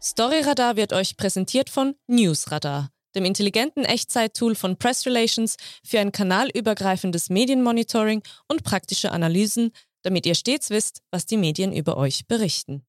[0.00, 7.30] Storyradar wird euch präsentiert von Newsradar, dem intelligenten Echtzeit-Tool von Press Relations für ein kanalübergreifendes
[7.30, 12.82] Medienmonitoring und praktische Analysen, damit ihr stets wisst, was die Medien über euch berichten.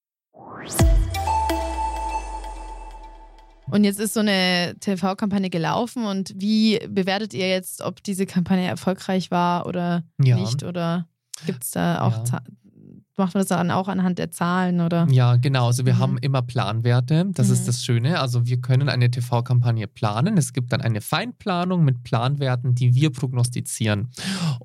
[3.72, 8.68] Und jetzt ist so eine TV-Kampagne gelaufen und wie bewertet ihr jetzt, ob diese Kampagne
[8.68, 10.38] erfolgreich war oder Ja.
[10.38, 10.64] nicht?
[10.64, 11.08] Oder
[11.46, 12.42] gibt es da auch, Ja.
[13.20, 15.08] Macht man das dann auch anhand der Zahlen oder?
[15.12, 15.68] Ja, genau.
[15.68, 16.00] Also wir Mhm.
[16.00, 17.26] haben immer Planwerte.
[17.34, 17.54] Das Mhm.
[17.54, 18.20] ist das Schöne.
[18.20, 20.38] Also wir können eine TV-Kampagne planen.
[20.38, 24.10] Es gibt dann eine Feinplanung mit Planwerten, die wir prognostizieren.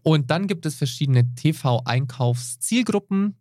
[0.03, 3.37] Und dann gibt es verschiedene TV-Einkaufszielgruppen.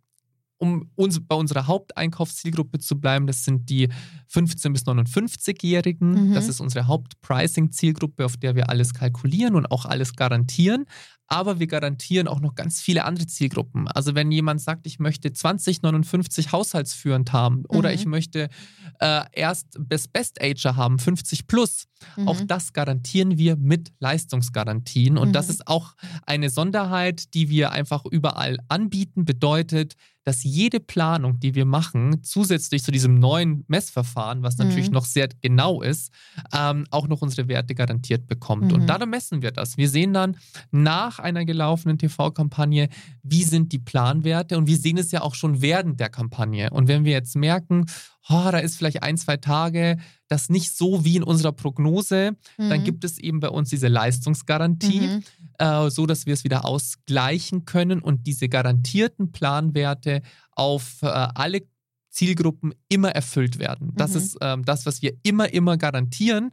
[0.64, 3.88] Um uns, bei unserer Haupteinkaufszielgruppe zu bleiben, das sind die
[4.32, 6.30] 15- bis 59-Jährigen.
[6.30, 6.34] Mhm.
[6.34, 10.86] Das ist unsere Hauptpricing-Zielgruppe, auf der wir alles kalkulieren und auch alles garantieren.
[11.26, 13.88] Aber wir garantieren auch noch ganz viele andere Zielgruppen.
[13.88, 17.94] Also wenn jemand sagt, ich möchte 2059 haushaltsführend haben oder Mhm.
[17.94, 18.48] ich möchte
[19.00, 21.86] äh, erst Best Best Ager haben, 50 plus,
[22.26, 22.46] auch Mhm.
[22.46, 25.16] das garantieren wir mit Leistungsgarantien.
[25.18, 25.50] Und das Mhm.
[25.54, 25.94] ist auch
[26.26, 29.24] eine Sonderheit, die wir einfach überall anbieten.
[29.24, 34.94] Bedeutet, dass jede Planung, die wir machen, zusätzlich zu diesem neuen Messverfahren, was natürlich Mhm.
[34.94, 36.12] noch sehr genau ist,
[36.52, 38.68] ähm, auch noch unsere Werte garantiert bekommt.
[38.68, 38.72] Mhm.
[38.72, 39.76] Und daran messen wir das.
[39.76, 40.36] Wir sehen dann
[40.70, 42.88] nach einer gelaufenen TV-Kampagne,
[43.22, 46.70] wie sind die Planwerte und wir sehen es ja auch schon während der Kampagne.
[46.70, 47.86] Und wenn wir jetzt merken,
[48.28, 52.80] oh, da ist vielleicht ein, zwei Tage das nicht so wie in unserer Prognose, dann
[52.80, 52.84] Mhm.
[52.84, 55.22] gibt es eben bei uns diese Leistungsgarantie, Mhm.
[55.58, 61.62] äh, so dass wir es wieder ausgleichen können und diese garantierten Planwerte auf äh, alle
[62.10, 63.92] Zielgruppen immer erfüllt werden.
[63.94, 64.16] Das Mhm.
[64.16, 66.50] ist ähm, das, was wir immer, immer garantieren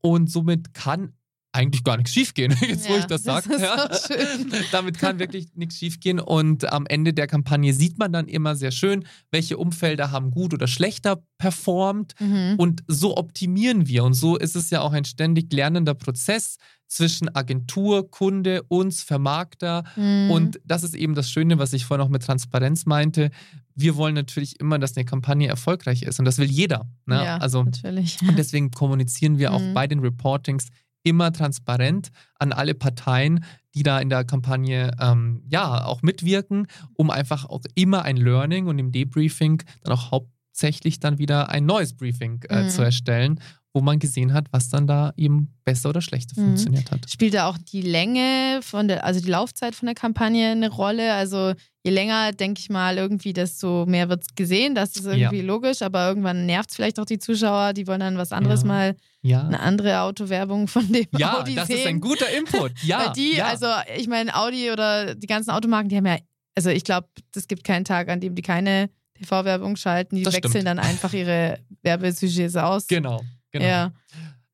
[0.00, 1.12] und somit kann
[1.52, 3.60] eigentlich gar nichts schiefgehen, jetzt wo Ja, ich das sage.
[3.60, 3.86] Ja.
[3.90, 3.90] auch.
[4.72, 8.70] Damit kann wirklich nichts schiefgehen und am Ende der Kampagne sieht man dann immer sehr
[8.70, 12.54] schön, welche Umfelder haben gut oder schlechter performt Mhm.
[12.58, 14.04] und so optimieren wir.
[14.04, 19.84] Und so ist es ja auch ein ständig lernender Prozess zwischen Agentur, Kunde, uns, Vermarkter.
[19.96, 20.30] Mhm.
[20.30, 23.30] Und das ist eben das Schöne, was ich vorhin auch mit Transparenz meinte.
[23.76, 26.18] Wir wollen natürlich immer, dass eine Kampagne erfolgreich ist.
[26.18, 26.88] Und das will jeder.
[27.06, 27.24] Ne?
[27.24, 28.18] ja, also, natürlich.
[28.26, 29.74] und deswegen kommunizieren wir auch Mhm.
[29.74, 30.68] bei den Reportings
[31.02, 32.08] immer transparent
[32.38, 37.62] an alle Parteien, die da in der Kampagne ähm, ja auch mitwirken, um einfach auch
[37.74, 42.64] immer ein Learning und im Debriefing dann auch hauptsächlich dann wieder ein neues Briefing äh,
[42.64, 42.68] Mhm.
[42.68, 43.40] zu erstellen,
[43.72, 46.44] wo man gesehen hat, was dann da eben besser oder schlechter Mhm.
[46.46, 47.08] funktioniert hat.
[47.08, 51.14] Spielt da auch die Länge von der, also die Laufzeit von der Kampagne eine Rolle?
[51.14, 51.54] Also
[51.84, 54.74] je länger, denke ich mal, irgendwie, desto mehr wird es gesehen.
[54.74, 58.18] Das ist irgendwie logisch, aber irgendwann nervt es vielleicht auch die Zuschauer, die wollen dann
[58.18, 58.66] was anderes Ja.
[58.66, 61.78] mal, Ja, eine andere Autowerbung von dem ja Audi das sehen.
[61.78, 62.72] ist ein guter Input.
[62.82, 63.46] Ja, Weil die, ja.
[63.46, 63.66] also
[63.96, 66.18] ich meine, Audi oder die ganzen Automarken, die haben ja,
[66.54, 70.16] also ich glaube, es gibt keinen Tag, an dem die keine TV-Werbung schalten.
[70.16, 70.66] Die Das wechseln stimmt.
[70.66, 72.86] dann einfach ihre Werbesujets aus.
[72.86, 73.20] genau,
[73.52, 73.64] genau.
[73.64, 73.92] Ja.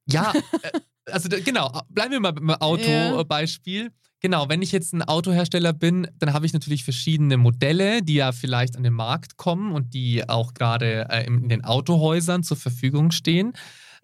[0.09, 0.79] Ja, äh,
[1.11, 2.57] also genau, bleiben wir mal beim Ja.
[2.61, 3.91] Autobeispiel.
[4.21, 8.33] Genau, wenn ich jetzt ein Autohersteller bin, dann habe ich natürlich verschiedene Modelle, die ja
[8.33, 13.11] vielleicht an den Markt kommen und die auch gerade äh, in den Autohäusern zur Verfügung
[13.11, 13.53] stehen.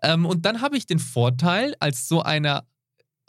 [0.03, 2.65] Ähm, und dann habe ich den Vorteil, als so einer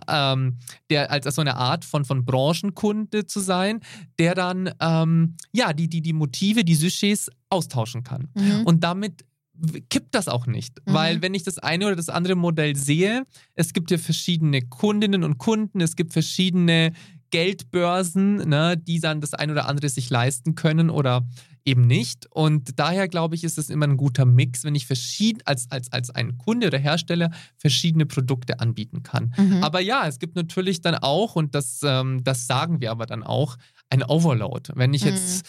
[0.07, 0.57] ähm,
[0.89, 3.79] der als, als so eine Art von, von Branchenkunde zu sein,
[4.19, 8.29] der dann ähm, ja die, die, die Motive, die Sujets austauschen kann.
[8.33, 8.63] Mhm.
[8.65, 9.23] Und damit
[9.89, 10.79] kippt das auch nicht.
[10.85, 10.93] Mhm.
[10.93, 13.23] Weil wenn ich das eine oder das andere Modell sehe,
[13.55, 16.93] es gibt ja verschiedene Kundinnen und Kunden, es gibt verschiedene
[17.29, 21.27] Geldbörsen, ne, die dann das eine oder andere sich leisten können oder
[21.65, 22.27] eben nicht.
[22.31, 25.91] Und daher glaube ich, ist es immer ein guter Mix, wenn ich verschieden, als, als,
[25.91, 29.33] als ein Kunde oder Hersteller verschiedene Produkte anbieten kann.
[29.37, 29.63] Mhm.
[29.63, 33.23] Aber ja, es gibt natürlich dann auch, und das, ähm, das sagen wir aber dann
[33.23, 33.57] auch,
[33.89, 34.73] ein Overload.
[34.75, 35.11] Wenn ich Mhm.
[35.11, 35.45] jetzt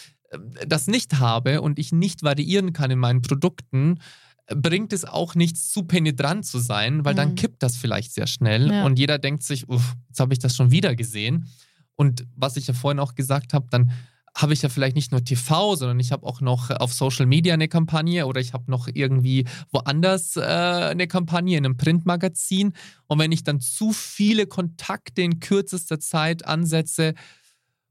[0.67, 3.99] das nicht habe und ich nicht variieren kann in meinen Produkten,
[4.47, 7.35] äh, bringt es auch nichts, zu penetrant zu sein, weil dann Mhm.
[7.35, 8.85] kippt das vielleicht sehr schnell Ja.
[8.85, 11.47] und jeder denkt sich, uff, jetzt habe ich das schon wieder gesehen.
[11.95, 13.91] Und was ich ja vorhin auch gesagt habe, dann
[14.37, 17.53] habe ich ja vielleicht nicht nur TV, sondern ich habe auch noch auf Social Media
[17.53, 22.73] eine Kampagne oder ich habe noch irgendwie woanders äh, eine Kampagne in einem Printmagazin.
[23.07, 27.13] Und wenn ich dann zu viele Kontakte in kürzester Zeit ansetze,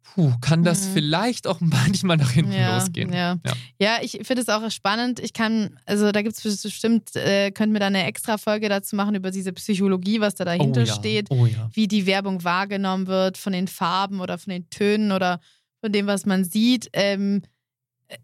[0.05, 0.93] puh, kann das Mhm.
[0.93, 3.13] vielleicht auch manchmal nach hinten ja, losgehen.
[3.13, 3.53] Ja, Ja.
[3.79, 5.21] ja ich finde es auch spannend.
[5.21, 8.97] Ich kann, also da gibt es bestimmt, äh, könnten wir da eine extra Folge dazu
[8.97, 10.95] machen über diese Psychologie, was da dahinter oh, ja.
[10.95, 15.41] steht, Oh wie die Werbung wahrgenommen wird, von den Farben oder von den Tönen oder
[15.81, 16.89] von dem, was man sieht.
[16.93, 17.43] Ähm,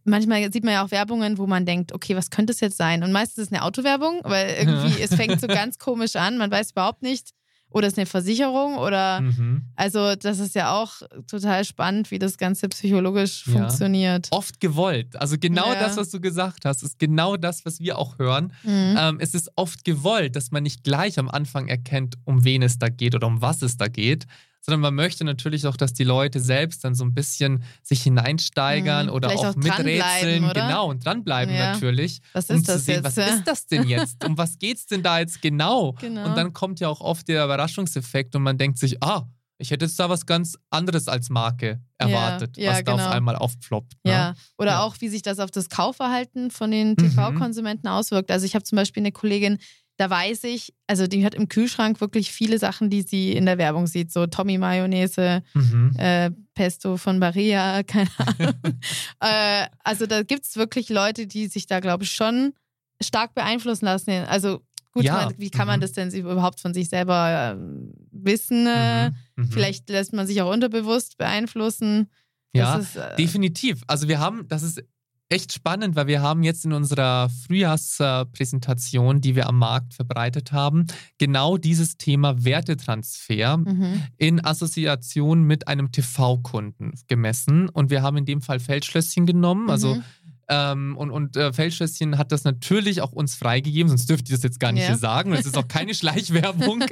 [0.05, 3.03] manchmal sieht man ja auch Werbungen, wo man denkt, okay, was könnte es jetzt sein?
[3.03, 6.51] Und meistens ist es eine Autowerbung, weil irgendwie es fängt so ganz komisch an, man
[6.51, 7.31] weiß überhaupt nicht,
[7.71, 9.63] oder es ist eine Versicherung oder Mhm.
[9.77, 10.93] also das ist ja auch
[11.29, 13.53] total spannend, wie das Ganze psychologisch Ja.
[13.53, 14.29] funktioniert.
[14.31, 15.17] Oft gewollt.
[15.17, 15.79] Also genau Ja.
[15.81, 18.53] das, was du gesagt hast, ist genau das, was wir auch hören.
[18.65, 18.97] Mhm.
[18.99, 22.79] Ähm, es ist oft gewollt, dass man nicht gleich am Anfang erkennt, um wen es
[22.79, 24.27] da geht oder um was es da geht,
[24.61, 29.07] sondern man möchte natürlich auch, dass die Leute selbst dann so ein bisschen sich hineinsteigern
[29.07, 29.13] Mhm.
[29.13, 30.49] oder auch, auch miträtseln.
[30.53, 31.73] Genau, und dranbleiben Ja.
[31.73, 32.21] natürlich.
[32.33, 33.05] Was um ist zu das sehen, jetzt?
[33.05, 33.25] was ja?
[33.35, 34.25] ist das denn jetzt?
[34.25, 35.93] Um was geht's denn da jetzt genau?
[36.01, 36.27] Genau.
[36.29, 39.25] Und dann kommt ja auch oft der Überraschungseffekt und man denkt sich, ah,
[39.59, 43.11] ich hätte jetzt da was ganz anderes als Marke erwartet, ja, was da auf genau.
[43.11, 43.93] einmal aufploppt.
[44.05, 44.13] Ne?
[44.13, 44.83] Ja, oder Ja.
[44.85, 46.97] auch, wie sich das auf das Kaufverhalten von den Mhm.
[46.97, 48.31] TV-Konsumenten auswirkt.
[48.31, 49.59] Also ich habe zum Beispiel eine Kollegin,
[50.01, 53.59] da weiß ich, also die hat im Kühlschrank wirklich viele Sachen, die sie in der
[53.59, 54.11] Werbung sieht.
[54.11, 55.95] So Tommy Mayonnaise, Mhm.
[55.99, 58.81] äh, Pesto von Barilla, keine Ahnung.
[59.21, 62.55] äh, also da gibt es wirklich Leute, die sich da, glaube ich, schon
[63.03, 64.11] stark beeinflussen lassen.
[64.27, 65.83] Also gut, Ja, man, wie kann man mhm.
[65.83, 68.67] das denn überhaupt von sich selber ähm, wissen?
[68.67, 69.17] Äh, Mhm.
[69.37, 69.51] Mhm.
[69.53, 72.09] Vielleicht lässt man sich auch unterbewusst beeinflussen.
[72.53, 73.83] Das Ja, ist, äh, Definitiv.
[73.87, 74.83] Also wir haben, das ist
[75.31, 80.87] echt spannend, weil wir haben jetzt in unserer Frühjahrspräsentation, die wir am Markt verbreitet haben,
[81.19, 84.03] genau dieses Thema Wertetransfer mhm.
[84.19, 87.69] in Assoziation mit einem TV-Kunden gemessen.
[87.69, 89.71] Und wir haben in dem Fall Feldschlösschen genommen.
[89.71, 90.03] Also Mhm.
[90.49, 94.43] ähm, und, und äh, Feldschlösschen hat das natürlich auch uns freigegeben, sonst dürfte ich das
[94.43, 94.89] jetzt gar nicht Ja.
[94.89, 95.33] hier sagen.
[95.33, 96.83] Es ist auch keine Schleichwerbung,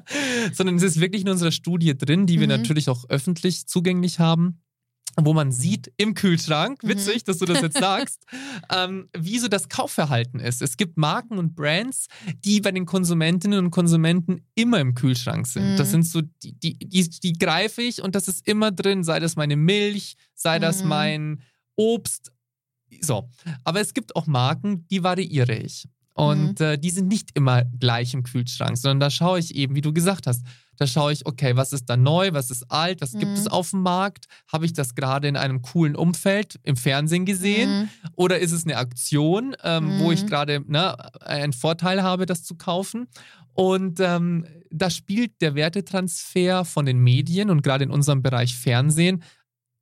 [0.52, 2.52] sondern es ist wirklich in unserer Studie drin, die wir Mhm.
[2.60, 4.60] natürlich auch öffentlich zugänglich haben
[5.18, 6.88] wo man sieht im Kühlschrank, Mhm.
[6.88, 8.24] witzig, dass du das jetzt sagst,
[8.70, 10.60] ähm, wie so das Kaufverhalten ist.
[10.62, 12.06] Es gibt Marken und Brands,
[12.44, 15.78] die bei den Konsumentinnen und Konsumenten immer im Kühlschrank sind.
[15.78, 15.92] Das Mhm.
[15.92, 19.36] sind so, die, die, die, die greife ich und das ist immer drin, sei das
[19.36, 20.88] meine Milch, sei das Mhm.
[20.88, 21.42] mein
[21.76, 22.32] Obst.
[23.00, 23.28] So.
[23.64, 25.88] Aber es gibt auch Marken, die variiere ich.
[26.14, 26.66] Und Mhm.
[26.66, 29.92] äh, die sind nicht immer gleich im Kühlschrank, sondern da schaue ich eben, wie du
[29.92, 30.42] gesagt hast,
[30.76, 33.38] da schaue ich, okay, was ist da neu, was ist alt, was gibt Mhm.
[33.38, 34.26] es auf dem Markt?
[34.52, 37.80] Habe ich das gerade in einem coolen Umfeld im Fernsehen gesehen?
[37.82, 37.88] Mhm.
[38.16, 40.26] Oder ist es eine Aktion, ähm, wo ich Mhm.
[40.26, 43.08] gerade ne, einen Vorteil habe, das zu kaufen?
[43.54, 49.22] Und ähm, da spielt der Wertetransfer von den Medien und gerade in unserem Bereich Fernsehen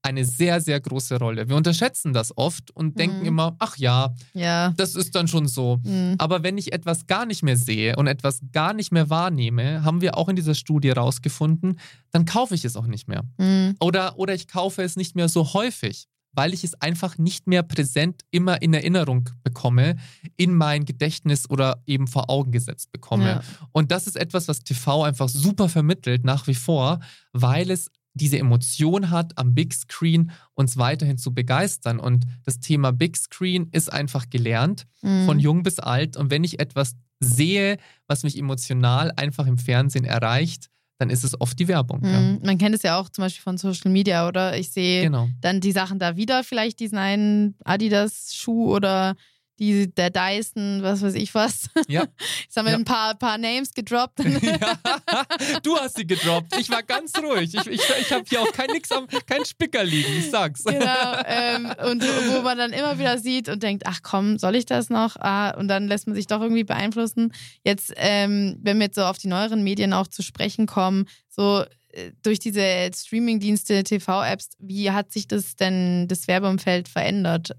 [0.04, 1.48] eine sehr, sehr große Rolle.
[1.48, 3.26] Wir unterschätzen das oft und denken Mhm.
[3.26, 4.72] immer, ach ja, Ja.
[4.76, 5.80] das ist dann schon so.
[5.82, 6.16] Mhm.
[6.18, 10.00] Aber wenn ich etwas gar nicht mehr sehe und etwas gar nicht mehr wahrnehme, haben
[10.02, 13.24] wir auch in dieser Studie rausgefunden, dann kaufe ich es auch nicht mehr.
[13.38, 13.76] Mhm.
[13.80, 16.06] Oder, oder ich kaufe es nicht mehr so häufig.
[16.36, 19.94] weil ich es einfach nicht mehr präsent immer in Erinnerung bekomme,
[20.36, 23.24] in mein Gedächtnis oder eben vor Augen gesetzt bekomme.
[23.28, 23.40] Ja.
[23.70, 26.98] Und das ist etwas, was TV einfach super vermittelt, nach wie vor,
[27.32, 31.98] weil es diese Emotion hat, am Big Screen uns weiterhin zu begeistern.
[31.98, 35.26] Und das Thema Big Screen ist einfach gelernt, mhm.
[35.26, 36.16] von jung bis alt.
[36.16, 41.40] Und wenn ich etwas sehe, was mich emotional einfach im Fernsehen erreicht, dann ist es
[41.40, 42.00] oft die Werbung.
[42.00, 42.38] Mhm.
[42.40, 42.46] Ja.
[42.46, 44.56] Man kennt es ja auch zum Beispiel von Social Media, oder?
[44.56, 45.28] Ich sehe genau.
[45.40, 49.16] dann die Sachen da wieder, vielleicht diesen einen Adidas-Schuh oder
[49.58, 51.68] die, der Dyson, was weiß ich was.
[51.88, 52.04] Ja.
[52.44, 52.78] Jetzt haben wir ja.
[52.78, 54.20] ein paar, paar Names gedroppt.
[54.44, 54.78] Ja.
[55.62, 56.56] Du hast sie gedroppt.
[56.58, 57.54] Ich war ganz ruhig.
[57.54, 60.64] Ich, ich, ich habe hier auch kein nix am, kein Spicker liegen, ich sag's.
[60.64, 61.22] Genau.
[61.26, 64.90] Ähm, und wo man dann immer wieder sieht und denkt, ach komm, soll ich das
[64.90, 65.16] noch?
[65.16, 67.32] Ah, und dann lässt man sich doch irgendwie beeinflussen.
[67.62, 71.64] Jetzt, ähm, wenn wir jetzt so auf die neueren Medien auch zu sprechen kommen, so
[71.94, 77.52] äh, durch diese Streamingdienste, TV-Apps, wie hat sich das denn, das Werbeumfeld verändert?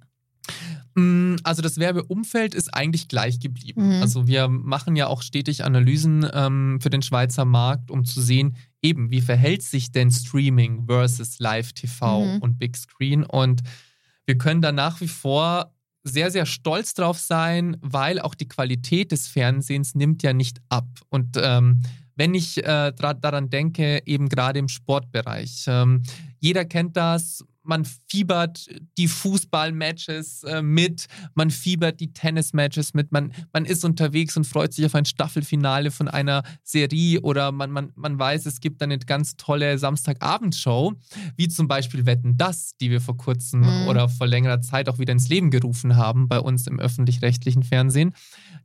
[0.96, 3.98] Mm, also das Werbeumfeld ist eigentlich gleich geblieben.
[3.98, 4.02] Mhm.
[4.02, 8.56] Also wir machen ja auch stetig Analysen ähm, für den Schweizer Markt, um zu sehen,
[8.82, 12.38] eben, wie verhält sich denn Streaming versus Live-TV mhm.
[12.40, 13.24] und Big Screen.
[13.24, 13.62] Und
[14.26, 19.12] wir können da nach wie vor sehr, sehr stolz drauf sein, weil auch die Qualität
[19.12, 20.88] des Fernsehens nimmt ja nicht ab.
[21.10, 21.82] Und ähm,
[22.16, 25.66] wenn ich äh, daran denke, eben gerade im Sportbereich.
[25.68, 26.04] Ähm,
[26.40, 33.34] jeder kennt das, man fiebert die Fußballmatches äh, mit, man fiebert die Tennismatches mit, man,
[33.54, 37.92] man ist unterwegs und freut sich auf ein Staffelfinale von einer Serie oder man, man,
[37.96, 40.94] man weiß, es gibt eine ganz tolle Samstagabendshow,
[41.36, 43.88] wie zum Beispiel Wetten das, die wir vor kurzem mhm.
[43.88, 48.14] oder vor längerer Zeit auch wieder ins Leben gerufen haben bei uns im öffentlich-rechtlichen Fernsehen.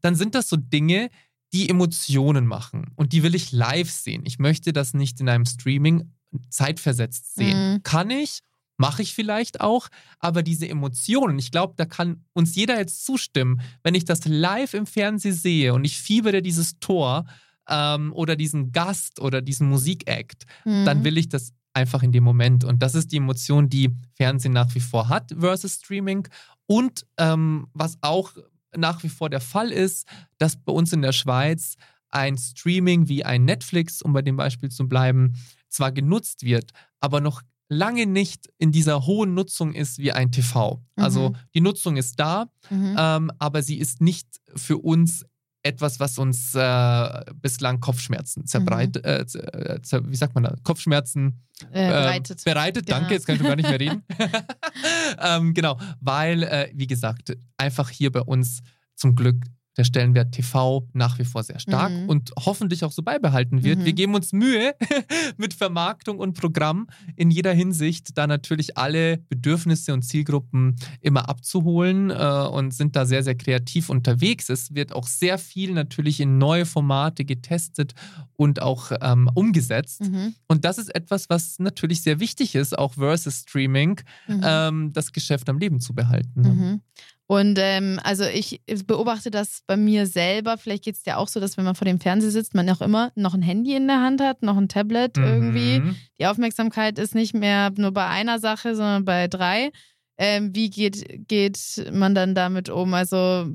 [0.01, 1.11] Dann sind das so Dinge,
[1.53, 4.23] die Emotionen machen und die will ich live sehen.
[4.25, 6.13] Ich möchte das nicht in einem Streaming
[6.49, 7.73] zeitversetzt sehen.
[7.73, 7.83] Mhm.
[7.83, 8.41] Kann ich?
[8.81, 9.89] Mache ich vielleicht auch,
[10.21, 14.73] aber diese Emotionen, ich glaube, da kann uns jeder jetzt zustimmen, wenn ich das live
[14.73, 17.27] im Fernsehen sehe und ich fiebere dieses Tor
[17.69, 20.87] ähm, oder diesen Gast oder diesen Musikakt, mhm.
[20.87, 22.65] dann will ich das einfach in dem Moment.
[22.65, 26.27] Und das ist die Emotion, die Fernsehen nach wie vor hat versus Streaming.
[26.67, 28.33] Und ähm, was auch
[28.75, 30.07] nach wie vor der Fall ist,
[30.39, 31.77] dass bei uns in der Schweiz
[32.09, 35.35] ein Streaming wie ein Netflix, um bei dem Beispiel zu bleiben,
[35.69, 40.83] zwar genutzt wird, aber noch lange nicht in dieser hohen Nutzung ist wie ein TV.
[40.97, 41.37] Also mhm.
[41.55, 42.97] die Nutzung ist da, mhm.
[42.99, 45.25] ähm, aber sie ist nicht für uns
[45.63, 49.41] etwas, was uns äh, bislang Kopfschmerzen zerbreitet, mhm.
[49.41, 52.45] äh, äh wie sagt man da, Kopfschmerzen äh, ähm, bereitet.
[52.45, 52.99] bereitet, genau.
[52.99, 54.03] danke, jetzt kann ich gar nicht mehr reden.
[55.21, 58.61] ähm, genau, weil, äh, wie gesagt, einfach hier bei uns
[58.97, 59.45] zum Glück
[59.77, 62.09] der Stellenwert TV nach wie vor sehr stark mhm.
[62.09, 63.79] und hoffentlich auch so beibehalten wird.
[63.79, 63.85] Mhm.
[63.85, 64.75] Wir geben uns Mühe
[65.37, 72.11] mit Vermarktung und Programm in jeder Hinsicht, da natürlich alle Bedürfnisse und Zielgruppen immer abzuholen
[72.11, 74.49] äh, und sind da sehr, sehr kreativ unterwegs.
[74.49, 77.95] Es wird auch sehr viel natürlich in neue Formate getestet
[78.37, 80.03] und auch ähm, umgesetzt.
[80.03, 80.35] Mhm.
[80.49, 84.41] Und das ist etwas, was natürlich sehr wichtig ist, auch versus Streaming, mhm.
[84.43, 86.83] ähm, das Geschäft am Leben zu behalten.
[87.31, 90.59] Und ähm, also ich beobachte das bei mir selber.
[90.59, 92.81] Vielleicht geht es dir auch so, dass wenn man vor dem Fernseher sitzt, man auch
[92.81, 95.23] immer noch ein Handy in der Hand hat, noch ein Tablet mhm.
[95.23, 95.83] irgendwie.
[96.19, 99.71] Die Aufmerksamkeit ist nicht mehr nur bei einer Sache, sondern bei drei.
[100.19, 101.61] Ähm, wie geht, geht
[101.93, 102.95] man dann damit um?
[102.95, 103.47] Also,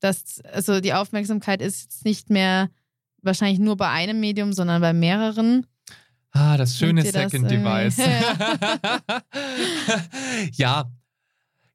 [0.00, 2.70] das, also die Aufmerksamkeit ist jetzt nicht mehr
[3.20, 5.66] wahrscheinlich nur bei einem Medium, sondern bei mehreren.
[6.30, 7.98] Ah, das schöne Second das, Device.
[10.56, 10.86] ja,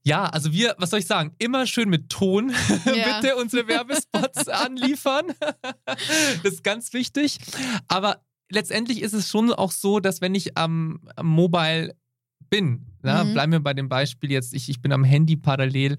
[0.03, 2.53] ja, also wir, was soll ich sagen, immer schön mit Ton
[2.85, 3.19] ja.
[3.19, 5.27] bitte unsere Werbespots anliefern.
[5.85, 7.39] das ist ganz wichtig.
[7.88, 11.95] Aber letztendlich ist es schon auch so, dass wenn ich am, am Mobile
[12.49, 13.33] bin, na, mhm.
[13.33, 15.97] bleiben wir bei dem Beispiel jetzt, ich, ich bin am Handy parallel,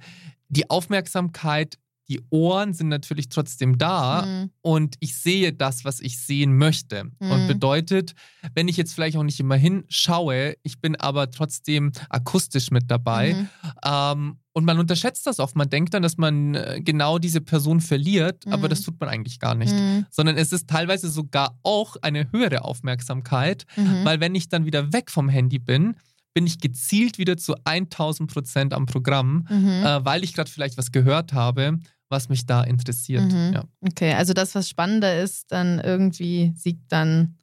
[0.49, 1.79] die Aufmerksamkeit
[2.11, 4.51] die Ohren sind natürlich trotzdem da mhm.
[4.63, 7.05] und ich sehe das, was ich sehen möchte.
[7.05, 7.31] Mhm.
[7.31, 8.15] Und bedeutet,
[8.55, 13.35] wenn ich jetzt vielleicht auch nicht immer hinschaue, ich bin aber trotzdem akustisch mit dabei.
[13.35, 13.49] Mhm.
[13.85, 15.55] Ähm, und man unterschätzt das oft.
[15.55, 18.85] Man denkt dann, dass man äh, genau diese Person verliert, aber das mhm.
[18.87, 19.73] tut man eigentlich gar nicht.
[19.73, 20.07] Mhm.
[20.11, 24.05] Sondern es ist teilweise sogar auch eine höhere Aufmerksamkeit, mhm.
[24.05, 25.95] weil wenn ich dann wieder weg vom Handy bin,
[26.35, 29.69] bin ich gezielt wieder zu 1000 Prozent am Programm, mhm.
[29.85, 31.79] äh, weil ich gerade vielleicht was gehört habe
[32.11, 33.31] was mich da interessiert.
[33.33, 33.53] Mhm.
[33.55, 33.65] Ja.
[33.81, 37.37] Okay, also das, was spannender ist, dann irgendwie siegt dann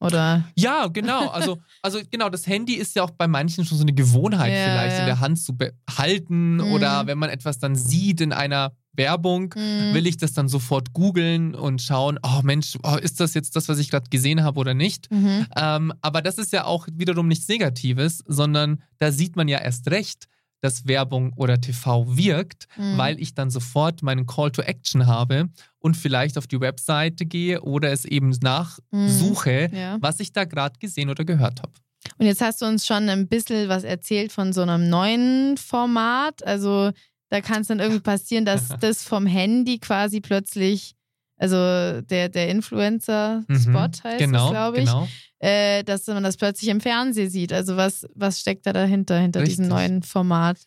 [0.00, 0.42] Oder?
[0.56, 1.28] Ja, genau.
[1.28, 4.64] Also, also genau, das Handy ist ja auch bei manchen schon so eine Gewohnheit Ja,
[4.72, 5.00] vielleicht ja.
[5.02, 6.72] in der Hand zu behalten Mhm.
[6.72, 9.94] oder wenn man etwas dann sieht in einer Werbung, Mhm.
[9.94, 13.68] will ich das dann sofort googeln und schauen, oh Mensch, oh, ist das jetzt das,
[13.68, 15.08] was ich gerade gesehen habe oder nicht?
[15.12, 15.46] Mhm.
[15.56, 19.88] Ähm, aber das ist ja auch wiederum nichts Negatives, sondern da sieht man ja erst
[19.90, 20.26] recht,
[20.62, 22.96] dass Werbung oder TV wirkt, Mhm.
[22.96, 25.50] weil ich dann sofort meinen Call to Action habe
[25.80, 29.76] und vielleicht auf die Webseite gehe oder es eben nachsuche, Mhm.
[29.76, 29.98] Ja.
[30.00, 31.72] was ich da gerade gesehen oder gehört habe.
[32.18, 36.44] Und jetzt hast du uns schon ein bisschen was erzählt von so einem neuen Format.
[36.46, 36.90] Also
[37.30, 40.94] da kann es dann irgendwie passieren, dass das vom Handy quasi plötzlich,
[41.38, 41.56] also
[42.02, 45.08] der, der Influencer-Spot heißt genau, glaube ich, Genau.
[45.42, 47.52] Äh, dass man das plötzlich im Fernsehen sieht.
[47.52, 49.76] Also was, was steckt da dahinter, hinter diesem Richtig.
[49.76, 50.60] neuen Format?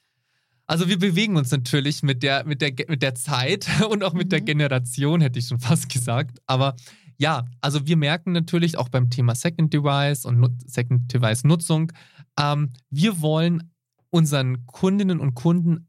[0.68, 4.32] Also wir bewegen uns natürlich mit der, mit der, mit der Zeit und auch mit
[4.34, 4.46] der Mhm.
[4.46, 6.40] Generation, hätte ich schon fast gesagt.
[6.46, 6.76] Aber
[7.18, 11.94] ja, also wir merken natürlich auch beim Thema Second Device und Second Device Nutzung,
[12.38, 13.72] ähm, wir wollen
[14.10, 15.88] unseren Kundinnen und Kunden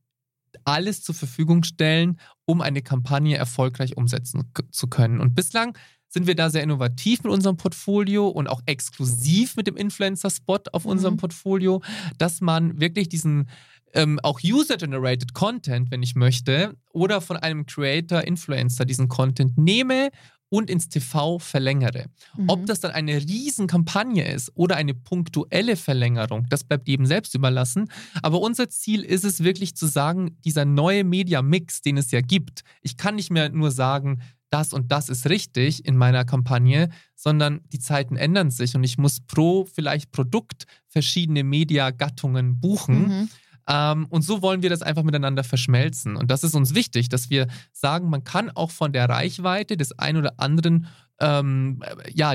[0.64, 5.20] alles zur Verfügung stellen, um eine Kampagne erfolgreich umsetzen zu können.
[5.20, 5.76] Und bislang
[6.08, 10.84] sind wir da sehr innovativ mit unserem Portfolio und auch exklusiv mit dem Influencer-Spot auf
[10.84, 11.18] unserem Mhm.
[11.18, 11.82] Portfolio,
[12.18, 13.48] dass man wirklich diesen
[13.94, 20.10] ähm, auch User-Generated Content, wenn ich möchte, oder von einem Creator, Influencer diesen Content nehme
[20.48, 22.06] und ins TV verlängere.
[22.36, 22.48] Mhm.
[22.48, 27.90] Ob das dann eine Riesenkampagne ist oder eine punktuelle Verlängerung, das bleibt jedem selbst überlassen.
[28.22, 32.62] Aber unser Ziel ist es wirklich zu sagen, dieser neue Media-Mix, den es ja gibt,
[32.82, 37.60] ich kann nicht mehr nur sagen, das und das ist richtig in meiner Kampagne, sondern
[37.72, 43.08] die Zeiten ändern sich und ich muss pro vielleicht Produkt verschiedene Media-Gattungen buchen.
[43.08, 43.28] Mhm.
[43.68, 46.16] Ähm, und so wollen wir das einfach miteinander verschmelzen.
[46.16, 49.98] Und das ist uns wichtig, dass wir sagen, man kann auch von der Reichweite des
[49.98, 50.86] ein oder anderen
[51.20, 52.34] ähm, äh, ja,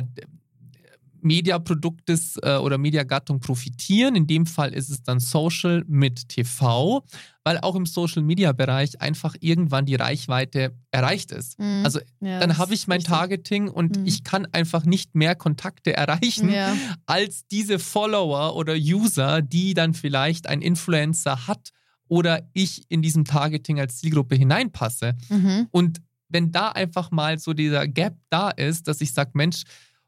[1.24, 4.16] Mediaproduktes äh, oder Mediagattung profitieren.
[4.16, 7.04] In dem Fall ist es dann Social mit TV,
[7.44, 11.60] weil auch im Social-Media-Bereich einfach irgendwann die Reichweite erreicht ist.
[11.60, 11.82] Mhm.
[11.84, 13.14] Also Ja, dann habe ich mein wichtig.
[13.14, 14.06] Targeting und Mhm.
[14.06, 16.76] ich kann einfach nicht mehr Kontakte erreichen Ja.
[17.06, 21.70] als diese Follower oder User, die dann vielleicht ein Influencer hat
[22.08, 25.16] oder ich in diesem Targeting als Zielgruppe hineinpasse.
[25.30, 25.68] Mhm.
[25.72, 29.64] Und wenn da einfach mal so dieser Gap da ist, dass ich sage, Mensch,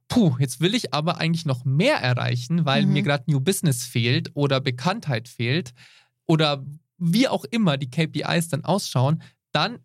[0.07, 2.93] puh, jetzt will ich aber eigentlich noch mehr erreichen, weil Mhm.
[2.93, 5.73] mir gerade New Business fehlt oder Bekanntheit fehlt
[6.25, 6.63] oder
[6.97, 9.79] wie auch immer die KPIs dann ausschauen, dann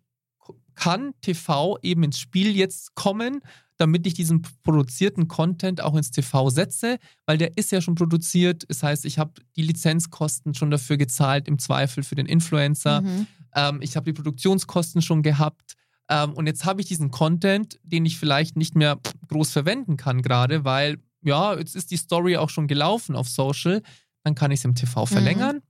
[0.75, 3.41] kann TV eben ins Spiel jetzt kommen,
[3.77, 8.65] damit ich diesen produzierten Content auch ins TV setze, weil der ist ja schon produziert.
[8.69, 13.01] Das heißt, ich habe die Lizenzkosten schon dafür gezahlt, im Zweifel für den Influencer.
[13.01, 13.27] Mhm.
[13.55, 15.75] Ähm, ich habe die Produktionskosten schon gehabt.
[16.09, 20.21] Ähm, und jetzt habe ich diesen Content, den ich vielleicht nicht mehr groß verwenden kann,
[20.21, 23.81] gerade, weil, ja, jetzt ist die Story auch schon gelaufen auf Social.
[24.23, 25.61] Dann kann ich es im TV verlängern.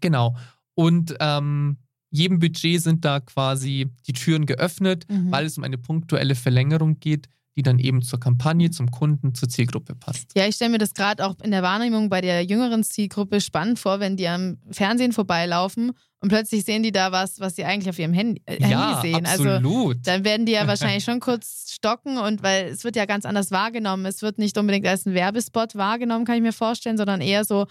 [0.00, 0.36] Genau.
[0.74, 1.78] Und ähm,
[2.10, 5.30] jedem Budget sind da quasi die Türen geöffnet, Mhm.
[5.30, 7.28] weil es um eine punktuelle Verlängerung geht,
[7.58, 10.30] die dann eben zur Kampagne, zum Kunden, zur Zielgruppe passt.
[10.36, 13.80] Ja, ich stelle mir das gerade auch in der Wahrnehmung bei der jüngeren Zielgruppe spannend
[13.80, 15.90] vor, wenn die am Fernsehen vorbeilaufen
[16.20, 19.08] und plötzlich sehen die da was, was sie eigentlich auf ihrem Handy, äh, ja, Handy
[19.08, 19.26] sehen.
[19.26, 20.06] Also absolut.
[20.06, 23.50] dann werden die ja wahrscheinlich schon kurz stocken und weil es wird ja ganz anders
[23.50, 24.06] wahrgenommen.
[24.06, 27.66] Es wird nicht unbedingt als ein Werbespot wahrgenommen, kann ich mir vorstellen, sondern eher so,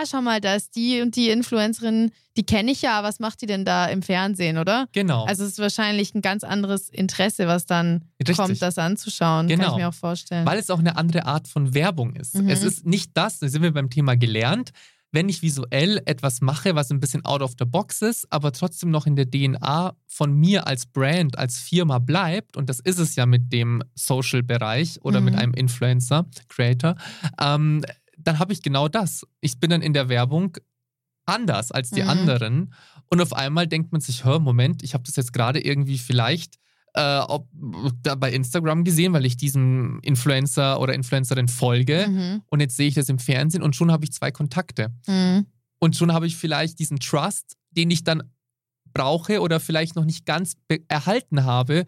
[0.00, 3.42] ah, schau mal, da ist die und die Influencerin, die kenne ich ja, was macht
[3.42, 4.86] die denn da im Fernsehen, oder?
[4.92, 5.24] genau.
[5.24, 8.36] Also es ist wahrscheinlich ein ganz anderes Interesse, was dann Richtig.
[8.36, 9.70] kommt, das anzuschauen, kann Genau.
[9.72, 10.46] ich mir auch vorstellen.
[10.46, 12.34] Weil es auch eine andere Art von Werbung ist.
[12.36, 12.48] Mhm.
[12.48, 14.70] Es ist nicht das, da sind wir beim Thema gelernt,
[15.10, 18.90] wenn ich visuell etwas mache, was ein bisschen out of the box ist, aber trotzdem
[18.90, 23.16] noch in der DNA von mir als Brand, als Firma bleibt, und das ist es
[23.16, 25.24] ja mit dem Social-Bereich oder Mhm.
[25.24, 26.94] mit einem Influencer, Creator,
[27.40, 27.82] ähm,
[28.28, 29.26] dann habe ich genau das.
[29.40, 30.56] Ich bin dann in der Werbung
[31.24, 32.08] anders als die Mhm.
[32.10, 32.74] anderen
[33.10, 36.56] und auf einmal denkt man sich, hör, Moment, ich habe das jetzt gerade irgendwie vielleicht
[36.94, 37.46] äh, ob,
[38.02, 42.42] da bei Instagram gesehen, weil ich diesem Influencer oder Influencerin folge Mhm.
[42.50, 44.88] und jetzt sehe ich das im Fernsehen und schon habe ich zwei Kontakte.
[45.06, 45.46] Mhm.
[45.78, 48.22] Und schon habe ich vielleicht diesen Trust, den ich dann
[48.94, 50.54] brauche oder vielleicht noch nicht ganz
[50.88, 51.84] erhalten habe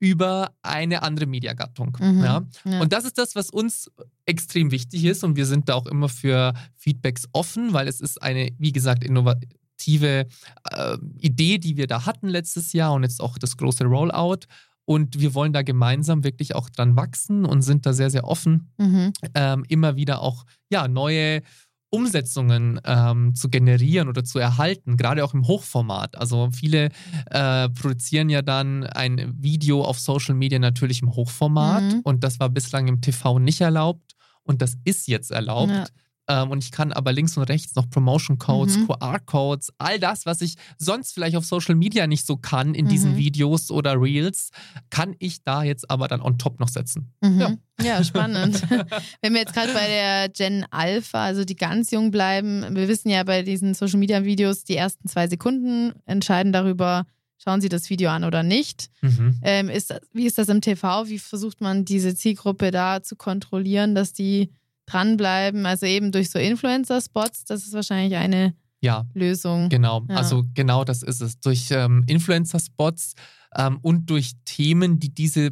[0.00, 1.96] über eine andere Mediagattung.
[2.00, 2.24] Mhm.
[2.24, 2.42] Ja?
[2.64, 2.80] Ja.
[2.80, 3.90] Und das ist das, was uns
[4.24, 8.20] extrem wichtig ist und wir sind da auch immer für Feedbacks offen, weil es ist
[8.22, 10.26] eine, wie gesagt, innovative
[10.70, 14.46] äh, Idee, die wir da hatten letztes Jahr und jetzt auch das große Rollout.
[14.86, 18.72] Und wir wollen da gemeinsam wirklich auch dran wachsen und sind da sehr, sehr offen,
[18.78, 19.12] Mhm.
[19.34, 21.42] ähm, immer wieder auch ja, neue
[21.90, 26.16] Umsetzungen ähm, zu generieren oder zu erhalten, gerade auch im Hochformat.
[26.16, 26.90] Also viele
[27.30, 32.00] äh, produzieren ja dann ein Video auf Social Media natürlich im Hochformat mhm.
[32.04, 34.14] und das war bislang im TV nicht erlaubt
[34.44, 35.72] und das ist jetzt erlaubt.
[35.72, 35.86] Ja.
[36.30, 38.86] Ähm, und ich kann aber links und rechts noch Promotion Codes, mhm.
[38.86, 42.90] QR-Codes, all das, was ich sonst vielleicht auf Social Media nicht so kann in mhm.
[42.90, 44.50] diesen Videos oder Reels,
[44.90, 47.12] kann ich da jetzt aber dann on top noch setzen.
[47.20, 47.40] Mhm.
[47.40, 47.56] Ja.
[47.82, 48.04] ja.
[48.04, 48.62] spannend.
[49.22, 53.08] Wenn wir jetzt gerade bei der Gen Alpha, also die ganz jung bleiben, wir wissen
[53.08, 57.06] ja bei diesen Social Media Videos, die ersten zwei Sekunden entscheiden darüber,
[57.38, 58.88] schauen Sie das Video an oder nicht.
[59.00, 59.40] Mhm.
[59.42, 61.08] Ähm, ist, wie ist das im TV?
[61.08, 64.50] Wie versucht man diese Zielgruppe da zu kontrollieren, dass die
[64.90, 65.66] dranbleiben.
[65.66, 69.68] Also eben durch so Influencer-Spots, das ist wahrscheinlich eine ja, Lösung.
[69.68, 70.16] Genau, ja.
[70.16, 71.38] also genau das ist es.
[71.40, 73.14] Durch ähm, Influencer-Spots
[73.56, 75.50] ähm, und durch Themen, die diese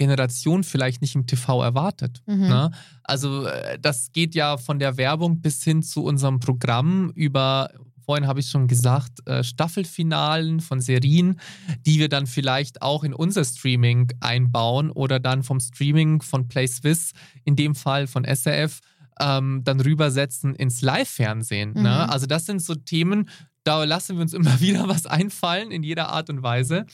[0.00, 2.22] Generation vielleicht nicht im TV erwartet.
[2.26, 2.48] Mhm.
[2.48, 2.70] Ne?
[3.02, 7.70] Also äh, das geht ja von der Werbung bis hin zu unserem Programm über
[8.10, 11.38] vorhin habe ich schon gesagt, äh, Staffelfinalen von Serien,
[11.86, 16.66] die wir dann vielleicht auch in unser Streaming einbauen oder dann vom Streaming von Play
[16.66, 17.12] Swiss,
[17.44, 18.80] in dem Fall von SRF,
[19.20, 21.74] ähm, dann rübersetzen ins Live-Fernsehen.
[21.74, 21.78] Ne?
[21.78, 21.84] Mhm.
[21.84, 22.08] Ne?
[22.08, 23.28] Also das sind so Themen,
[23.62, 26.86] da lassen wir uns immer wieder was einfallen in jeder Art und Weise,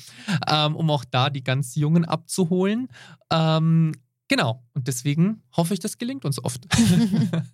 [0.46, 2.88] ähm, um auch da die ganz Jungen abzuholen.
[3.32, 3.92] Ähm,
[4.28, 4.60] Genau.
[4.74, 6.66] Und deswegen hoffe ich, das gelingt uns oft.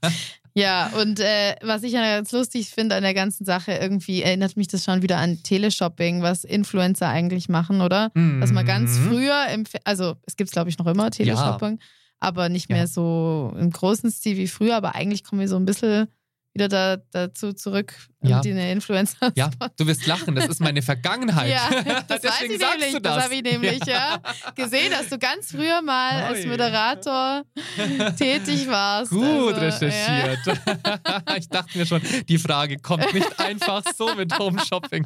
[0.54, 4.56] ja, und äh, was ich ja ganz lustig finde an der ganzen Sache, irgendwie erinnert
[4.56, 8.10] mich das schon wieder an Teleshopping, was Influencer eigentlich machen, oder?
[8.14, 8.40] Mhm.
[8.40, 9.08] Dass man ganz mhm.
[9.08, 11.86] früher, im, also es gibt es glaube ich noch immer, Teleshopping, ja.
[12.20, 12.86] aber nicht mehr ja.
[12.86, 16.08] so im großen Stil wie früher, aber eigentlich kommen wir so ein bisschen
[16.54, 18.36] wieder da, dazu zurück ja.
[18.36, 19.32] mit den Influencer.
[19.34, 21.50] Ja, du wirst lachen, das ist meine Vergangenheit.
[21.50, 24.20] Ja, das weiß ich nämlich, das, das habe ich nämlich ja.
[24.22, 24.50] ja.
[24.54, 26.26] gesehen, dass du ganz früher mal Oi.
[26.26, 27.42] als Moderator
[28.18, 29.10] tätig warst.
[29.10, 30.40] Gut also, recherchiert.
[30.46, 31.36] Ja.
[31.36, 35.04] ich dachte mir schon, die Frage kommt nicht einfach so mit Home Shopping.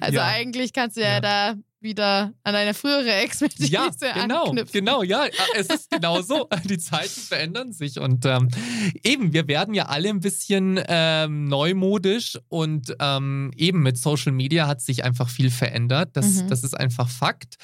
[0.00, 4.72] Also eigentlich kannst du ja, da wieder an eine frühere Expertise ja, genau, anknüpfen.
[4.72, 5.26] Genau, ja,
[5.56, 6.48] es ist genau so.
[6.64, 8.48] Die Zeiten verändern sich und ähm,
[9.04, 14.66] eben, wir werden ja alle ein bisschen ähm, neumodisch und ähm, eben mit Social Media
[14.66, 16.10] hat sich einfach viel verändert.
[16.14, 16.48] Das, mhm.
[16.48, 17.56] das ist einfach Fakt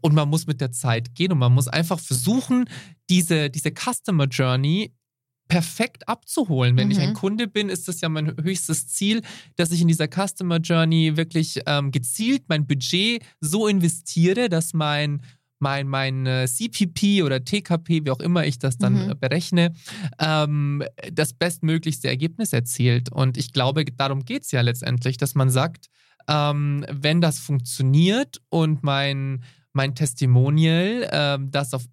[0.00, 2.66] und man muss mit der Zeit gehen und man muss einfach versuchen,
[3.08, 4.92] diese, diese Customer Journey
[5.50, 6.76] perfekt abzuholen.
[6.76, 6.92] Wenn mhm.
[6.92, 7.14] ich ein mhm.
[7.14, 9.20] Kunde bin, ist das ja mein höchstes Ziel,
[9.56, 15.20] dass ich in dieser Customer Journey wirklich ähm, gezielt mein Budget so investiere, dass mein
[15.62, 19.18] mein, mein äh, CPP oder TKP, wie auch immer ich das dann mhm.
[19.20, 19.74] berechne,
[20.18, 20.82] ähm,
[21.12, 23.12] das bestmöglichste Ergebnis erzielt.
[23.12, 25.88] Und ich glaube, darum geht es ja letztendlich, dass man sagt,
[26.28, 29.44] ähm, wenn das funktioniert und mein,
[29.74, 31.84] mein Testimonial, ähm, das auf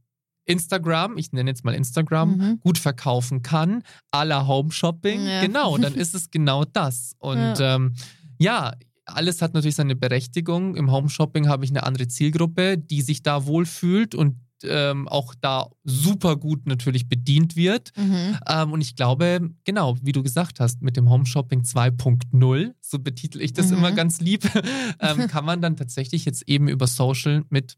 [0.47, 2.59] Instagram, ich nenne jetzt mal Instagram, mhm.
[2.61, 5.41] gut verkaufen kann, à la Home Shopping, ja.
[5.41, 7.13] genau, dann ist es genau das.
[7.19, 7.75] Und ja.
[7.75, 7.93] Ähm,
[8.39, 8.73] ja,
[9.05, 10.75] alles hat natürlich seine Berechtigung.
[10.75, 15.35] Im Home Shopping habe ich eine andere Zielgruppe, die sich da wohlfühlt und ähm, auch
[15.39, 17.91] da super gut natürlich bedient wird.
[17.95, 18.37] Mhm.
[18.47, 22.99] Ähm, und ich glaube, genau, wie du gesagt hast, mit dem Home Shopping 2.0, so
[22.99, 23.77] betitel ich das mhm.
[23.77, 24.49] immer ganz lieb,
[24.99, 27.77] ähm, kann man dann tatsächlich jetzt eben über Social mit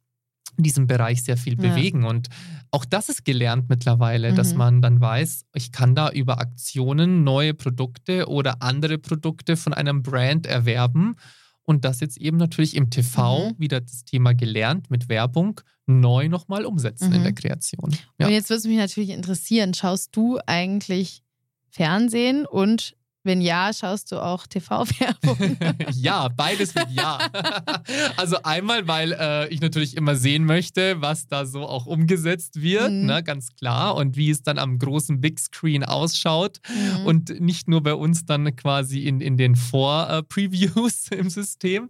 [0.60, 1.70] in diesem Bereich sehr viel ja.
[1.70, 2.04] bewegen.
[2.04, 2.28] Und
[2.70, 4.36] auch das ist gelernt mittlerweile, mhm.
[4.36, 9.74] dass man dann weiß, ich kann da über Aktionen neue Produkte oder andere Produkte von
[9.74, 11.16] einem Brand erwerben.
[11.64, 13.56] Und das jetzt eben natürlich im TV mhm.
[13.58, 17.16] wieder das Thema gelernt mit Werbung neu nochmal umsetzen mhm.
[17.16, 17.96] in der Kreation.
[18.20, 18.28] Ja.
[18.28, 21.24] Und jetzt würde es mich natürlich interessieren, schaust du eigentlich
[21.70, 25.58] Fernsehen und wenn ja, schaust du auch TV-Werbung?
[25.94, 27.20] ja, beides mit Ja.
[28.18, 32.92] also einmal, weil äh, ich natürlich immer sehen möchte, was da so auch umgesetzt wird,
[32.92, 33.06] mhm.
[33.06, 37.06] ne, ganz klar, und wie es dann am großen Big Screen ausschaut mhm.
[37.06, 41.90] und nicht nur bei uns dann quasi in, in den Vor-Previews im System.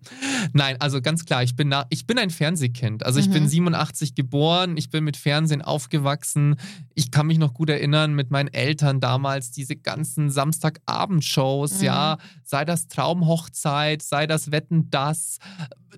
[0.53, 3.05] Nein, also ganz klar, ich bin, ich bin ein Fernsehkind.
[3.05, 3.33] Also ich mhm.
[3.33, 6.55] bin 87 geboren, ich bin mit Fernsehen aufgewachsen.
[6.95, 11.85] Ich kann mich noch gut erinnern mit meinen Eltern damals, diese ganzen Samstagabend Shows, mhm.
[11.85, 15.39] ja, sei das Traumhochzeit, sei das Wetten das,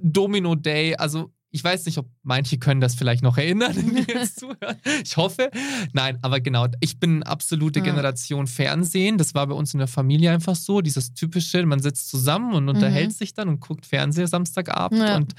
[0.01, 4.39] Domino Day, also ich weiß nicht, ob manche können das vielleicht noch erinnern, die jetzt
[4.39, 4.78] zuhören.
[5.04, 5.52] Ich hoffe.
[5.91, 9.18] Nein, aber genau, ich bin absolute Generation Fernsehen.
[9.18, 10.82] Das war bei uns in der Familie einfach so.
[10.82, 13.14] Dieses typische, man sitzt zusammen und unterhält mhm.
[13.14, 15.02] sich dann und guckt Fernseher Samstagabend.
[15.02, 15.18] Ja.
[15.18, 15.36] Und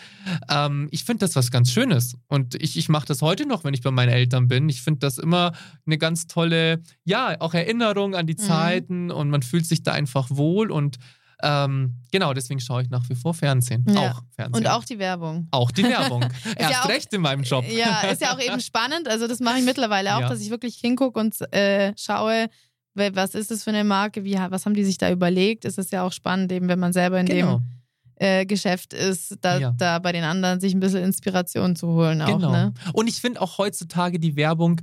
[0.51, 2.15] ähm, ich finde das was ganz Schönes.
[2.29, 4.69] Und ich, ich mache das heute noch, wenn ich bei meinen Eltern bin.
[4.69, 5.53] Ich finde das immer
[5.87, 8.39] eine ganz tolle, ja, auch Erinnerung an die mhm.
[8.39, 10.99] Zeiten und man fühlt sich da einfach wohl und
[11.43, 13.85] ähm, genau, deswegen schaue ich nach wie vor Fernsehen.
[13.89, 14.13] Ja.
[14.13, 14.65] Auch Fernsehen.
[14.65, 15.49] Und auch die Werbung.
[15.51, 16.23] Auch die Werbung.
[16.57, 17.65] Erst ja auch, recht in meinem Job.
[17.69, 19.09] Ja, ist ja auch eben spannend.
[19.09, 20.29] Also, das mache ich mittlerweile auch, ja.
[20.29, 22.49] dass ich wirklich hingucke und äh, schaue,
[22.95, 24.25] Was ist das für eine Marke?
[24.25, 25.65] Wie, was haben die sich da überlegt?
[25.65, 27.59] Es ist ja auch spannend, eben wenn man selber in Genau.
[27.59, 27.67] dem
[28.17, 29.75] äh, Geschäft ist, da, Ja.
[29.77, 32.53] da bei den anderen sich ein bisschen Inspiration zu holen auch, Genau.
[32.53, 32.73] ne?
[32.93, 34.81] Und ich finde auch heutzutage die Werbung,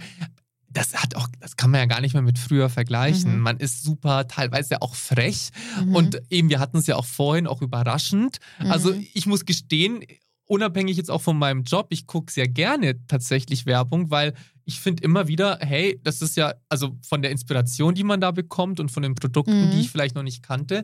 [0.72, 3.38] das hat auch, das kann man ja gar nicht mehr mit früher vergleichen.
[3.38, 3.42] Mhm.
[3.42, 5.50] Man ist super, teilweise auch frech.
[5.84, 5.96] Mhm.
[5.96, 8.38] Und eben, wir hatten es ja auch vorhin auch überraschend.
[8.60, 9.08] Also Mhm.
[9.14, 10.04] ich muss gestehen,
[10.46, 14.34] unabhängig jetzt auch von meinem Job, ich gucke sehr gerne tatsächlich Werbung, weil
[14.70, 18.30] ich finde immer wieder, hey, das ist ja, also von der Inspiration, die man da
[18.30, 19.72] bekommt und von den Produkten, Mhm.
[19.72, 20.84] die ich vielleicht noch nicht kannte,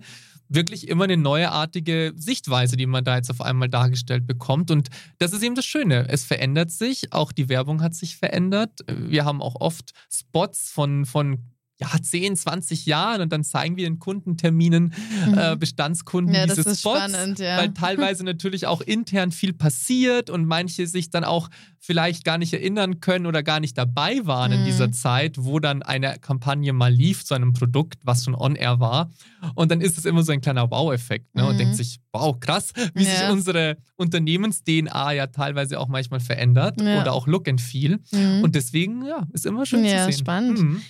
[0.49, 4.71] wirklich immer eine neuartige Sichtweise, die man da jetzt auf einmal dargestellt bekommt.
[4.71, 6.07] Und das ist eben das Schöne.
[6.09, 8.71] Es verändert sich, auch die Werbung hat sich verändert.
[8.87, 11.37] Wir haben auch oft Spots von, von
[11.81, 14.93] ja, 10, 20 Jahren und dann zeigen wir in Kundenterminen,
[15.35, 16.35] äh, Bestandskunden Mhm.
[16.39, 17.57] Ja, das diese ist Spots, spannend, ja.
[17.57, 21.49] weil teilweise natürlich auch intern viel passiert und manche sich dann auch
[21.79, 24.65] vielleicht gar nicht erinnern können oder gar nicht dabei waren in Mhm.
[24.65, 29.11] dieser Zeit, wo dann eine Kampagne mal lief zu einem Produkt, was schon on-air war.
[29.53, 31.45] Und dann ist es immer so ein kleiner Wow-Effekt ne?
[31.45, 31.57] und Mhm.
[31.59, 33.31] denkt sich, wow, krass, wie sich Ja.
[33.31, 37.01] unsere Unternehmens-DNA ja teilweise auch manchmal verändert Ja.
[37.01, 37.99] oder auch Look and Feel.
[38.11, 38.41] Mhm.
[38.43, 40.19] Und deswegen, ja, ist immer schön Ja, zu sehen.
[40.21, 40.81] spannend.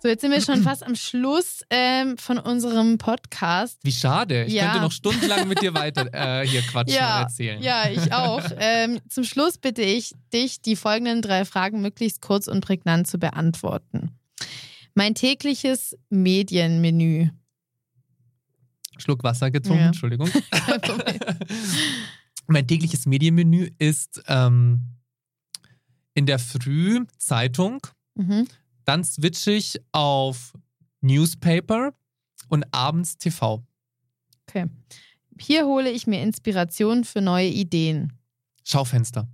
[0.00, 3.78] So, jetzt sind wir schon fast am Schluss ähm, von unserem Podcast.
[3.82, 4.44] Wie schade.
[4.44, 4.64] Ich Ja.
[4.66, 6.08] könnte noch stundenlang mit dir weiter
[6.42, 7.62] äh, hier quatschen Ja, und erzählen.
[7.62, 8.42] ja, ich auch.
[8.58, 13.16] ähm, zum Schluss bitte ich dich, die folgenden drei Fragen möglichst kurz und prägnant zu
[13.18, 14.10] beantworten.
[14.94, 17.30] Mein tägliches Medienmenü.
[18.98, 19.86] Schluck Wasser getrunken, Ja.
[19.86, 20.28] Entschuldigung.
[22.46, 24.82] Mein tägliches Medienmenü ist ähm,
[26.14, 27.86] in der Früh Zeitung,
[28.16, 28.46] Mhm.
[28.84, 30.52] dann switche ich auf
[31.00, 31.92] Newspaper
[32.48, 33.64] und abends TV.
[34.48, 34.66] Okay.
[35.40, 38.12] Hier hole ich mir Inspiration für neue Ideen.
[38.64, 39.28] Schaufenster.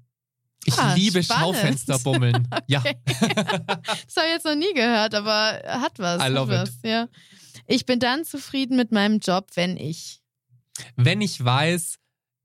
[0.64, 1.56] Ich Ah, liebe spannend.
[1.56, 2.48] Schaufensterbummeln.
[2.66, 2.82] Ja.
[2.82, 6.22] Das habe ich jetzt noch nie gehört, aber hat was.
[6.22, 7.08] I love was, Ja.
[7.66, 10.20] Ich bin dann zufrieden mit meinem Job, wenn ich.
[10.96, 11.96] Wenn ich weiß,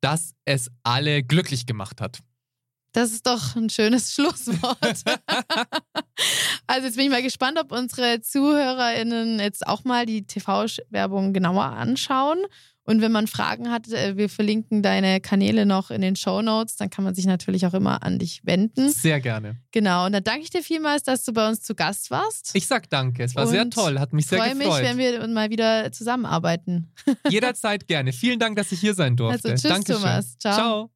[0.02, 2.20] dass es alle glücklich gemacht hat.
[2.96, 5.04] Das ist doch ein schönes Schlusswort.
[6.66, 11.66] also jetzt bin ich mal gespannt, ob unsere ZuhörerInnen jetzt auch mal die TV-Werbung genauer
[11.66, 12.39] anschauen.
[12.88, 16.78] Und wenn man Fragen hat, äh, wir verlinken deine Kanäle noch in den Show Notes,
[16.78, 18.89] dann kann man sich natürlich auch immer an dich wenden.
[18.91, 19.58] Sehr gerne.
[19.72, 20.06] Genau.
[20.06, 22.52] Und dann danke ich dir vielmals, dass du bei uns zu Gast warst.
[22.54, 23.24] Ich sag danke.
[23.24, 24.00] Es war sehr Und toll.
[24.00, 24.84] Hat mich sehr freue mich, gefreut.
[24.84, 26.93] wenn wir mal wieder zusammenarbeiten.
[27.30, 28.14] Jederzeit gerne.
[28.14, 29.50] Vielen Dank, dass ich hier sein durfte.
[29.50, 30.02] Also, tschüss, Dankeschön.
[30.02, 30.38] Thomas.
[30.38, 30.54] Ciao.
[30.54, 30.95] Ciao.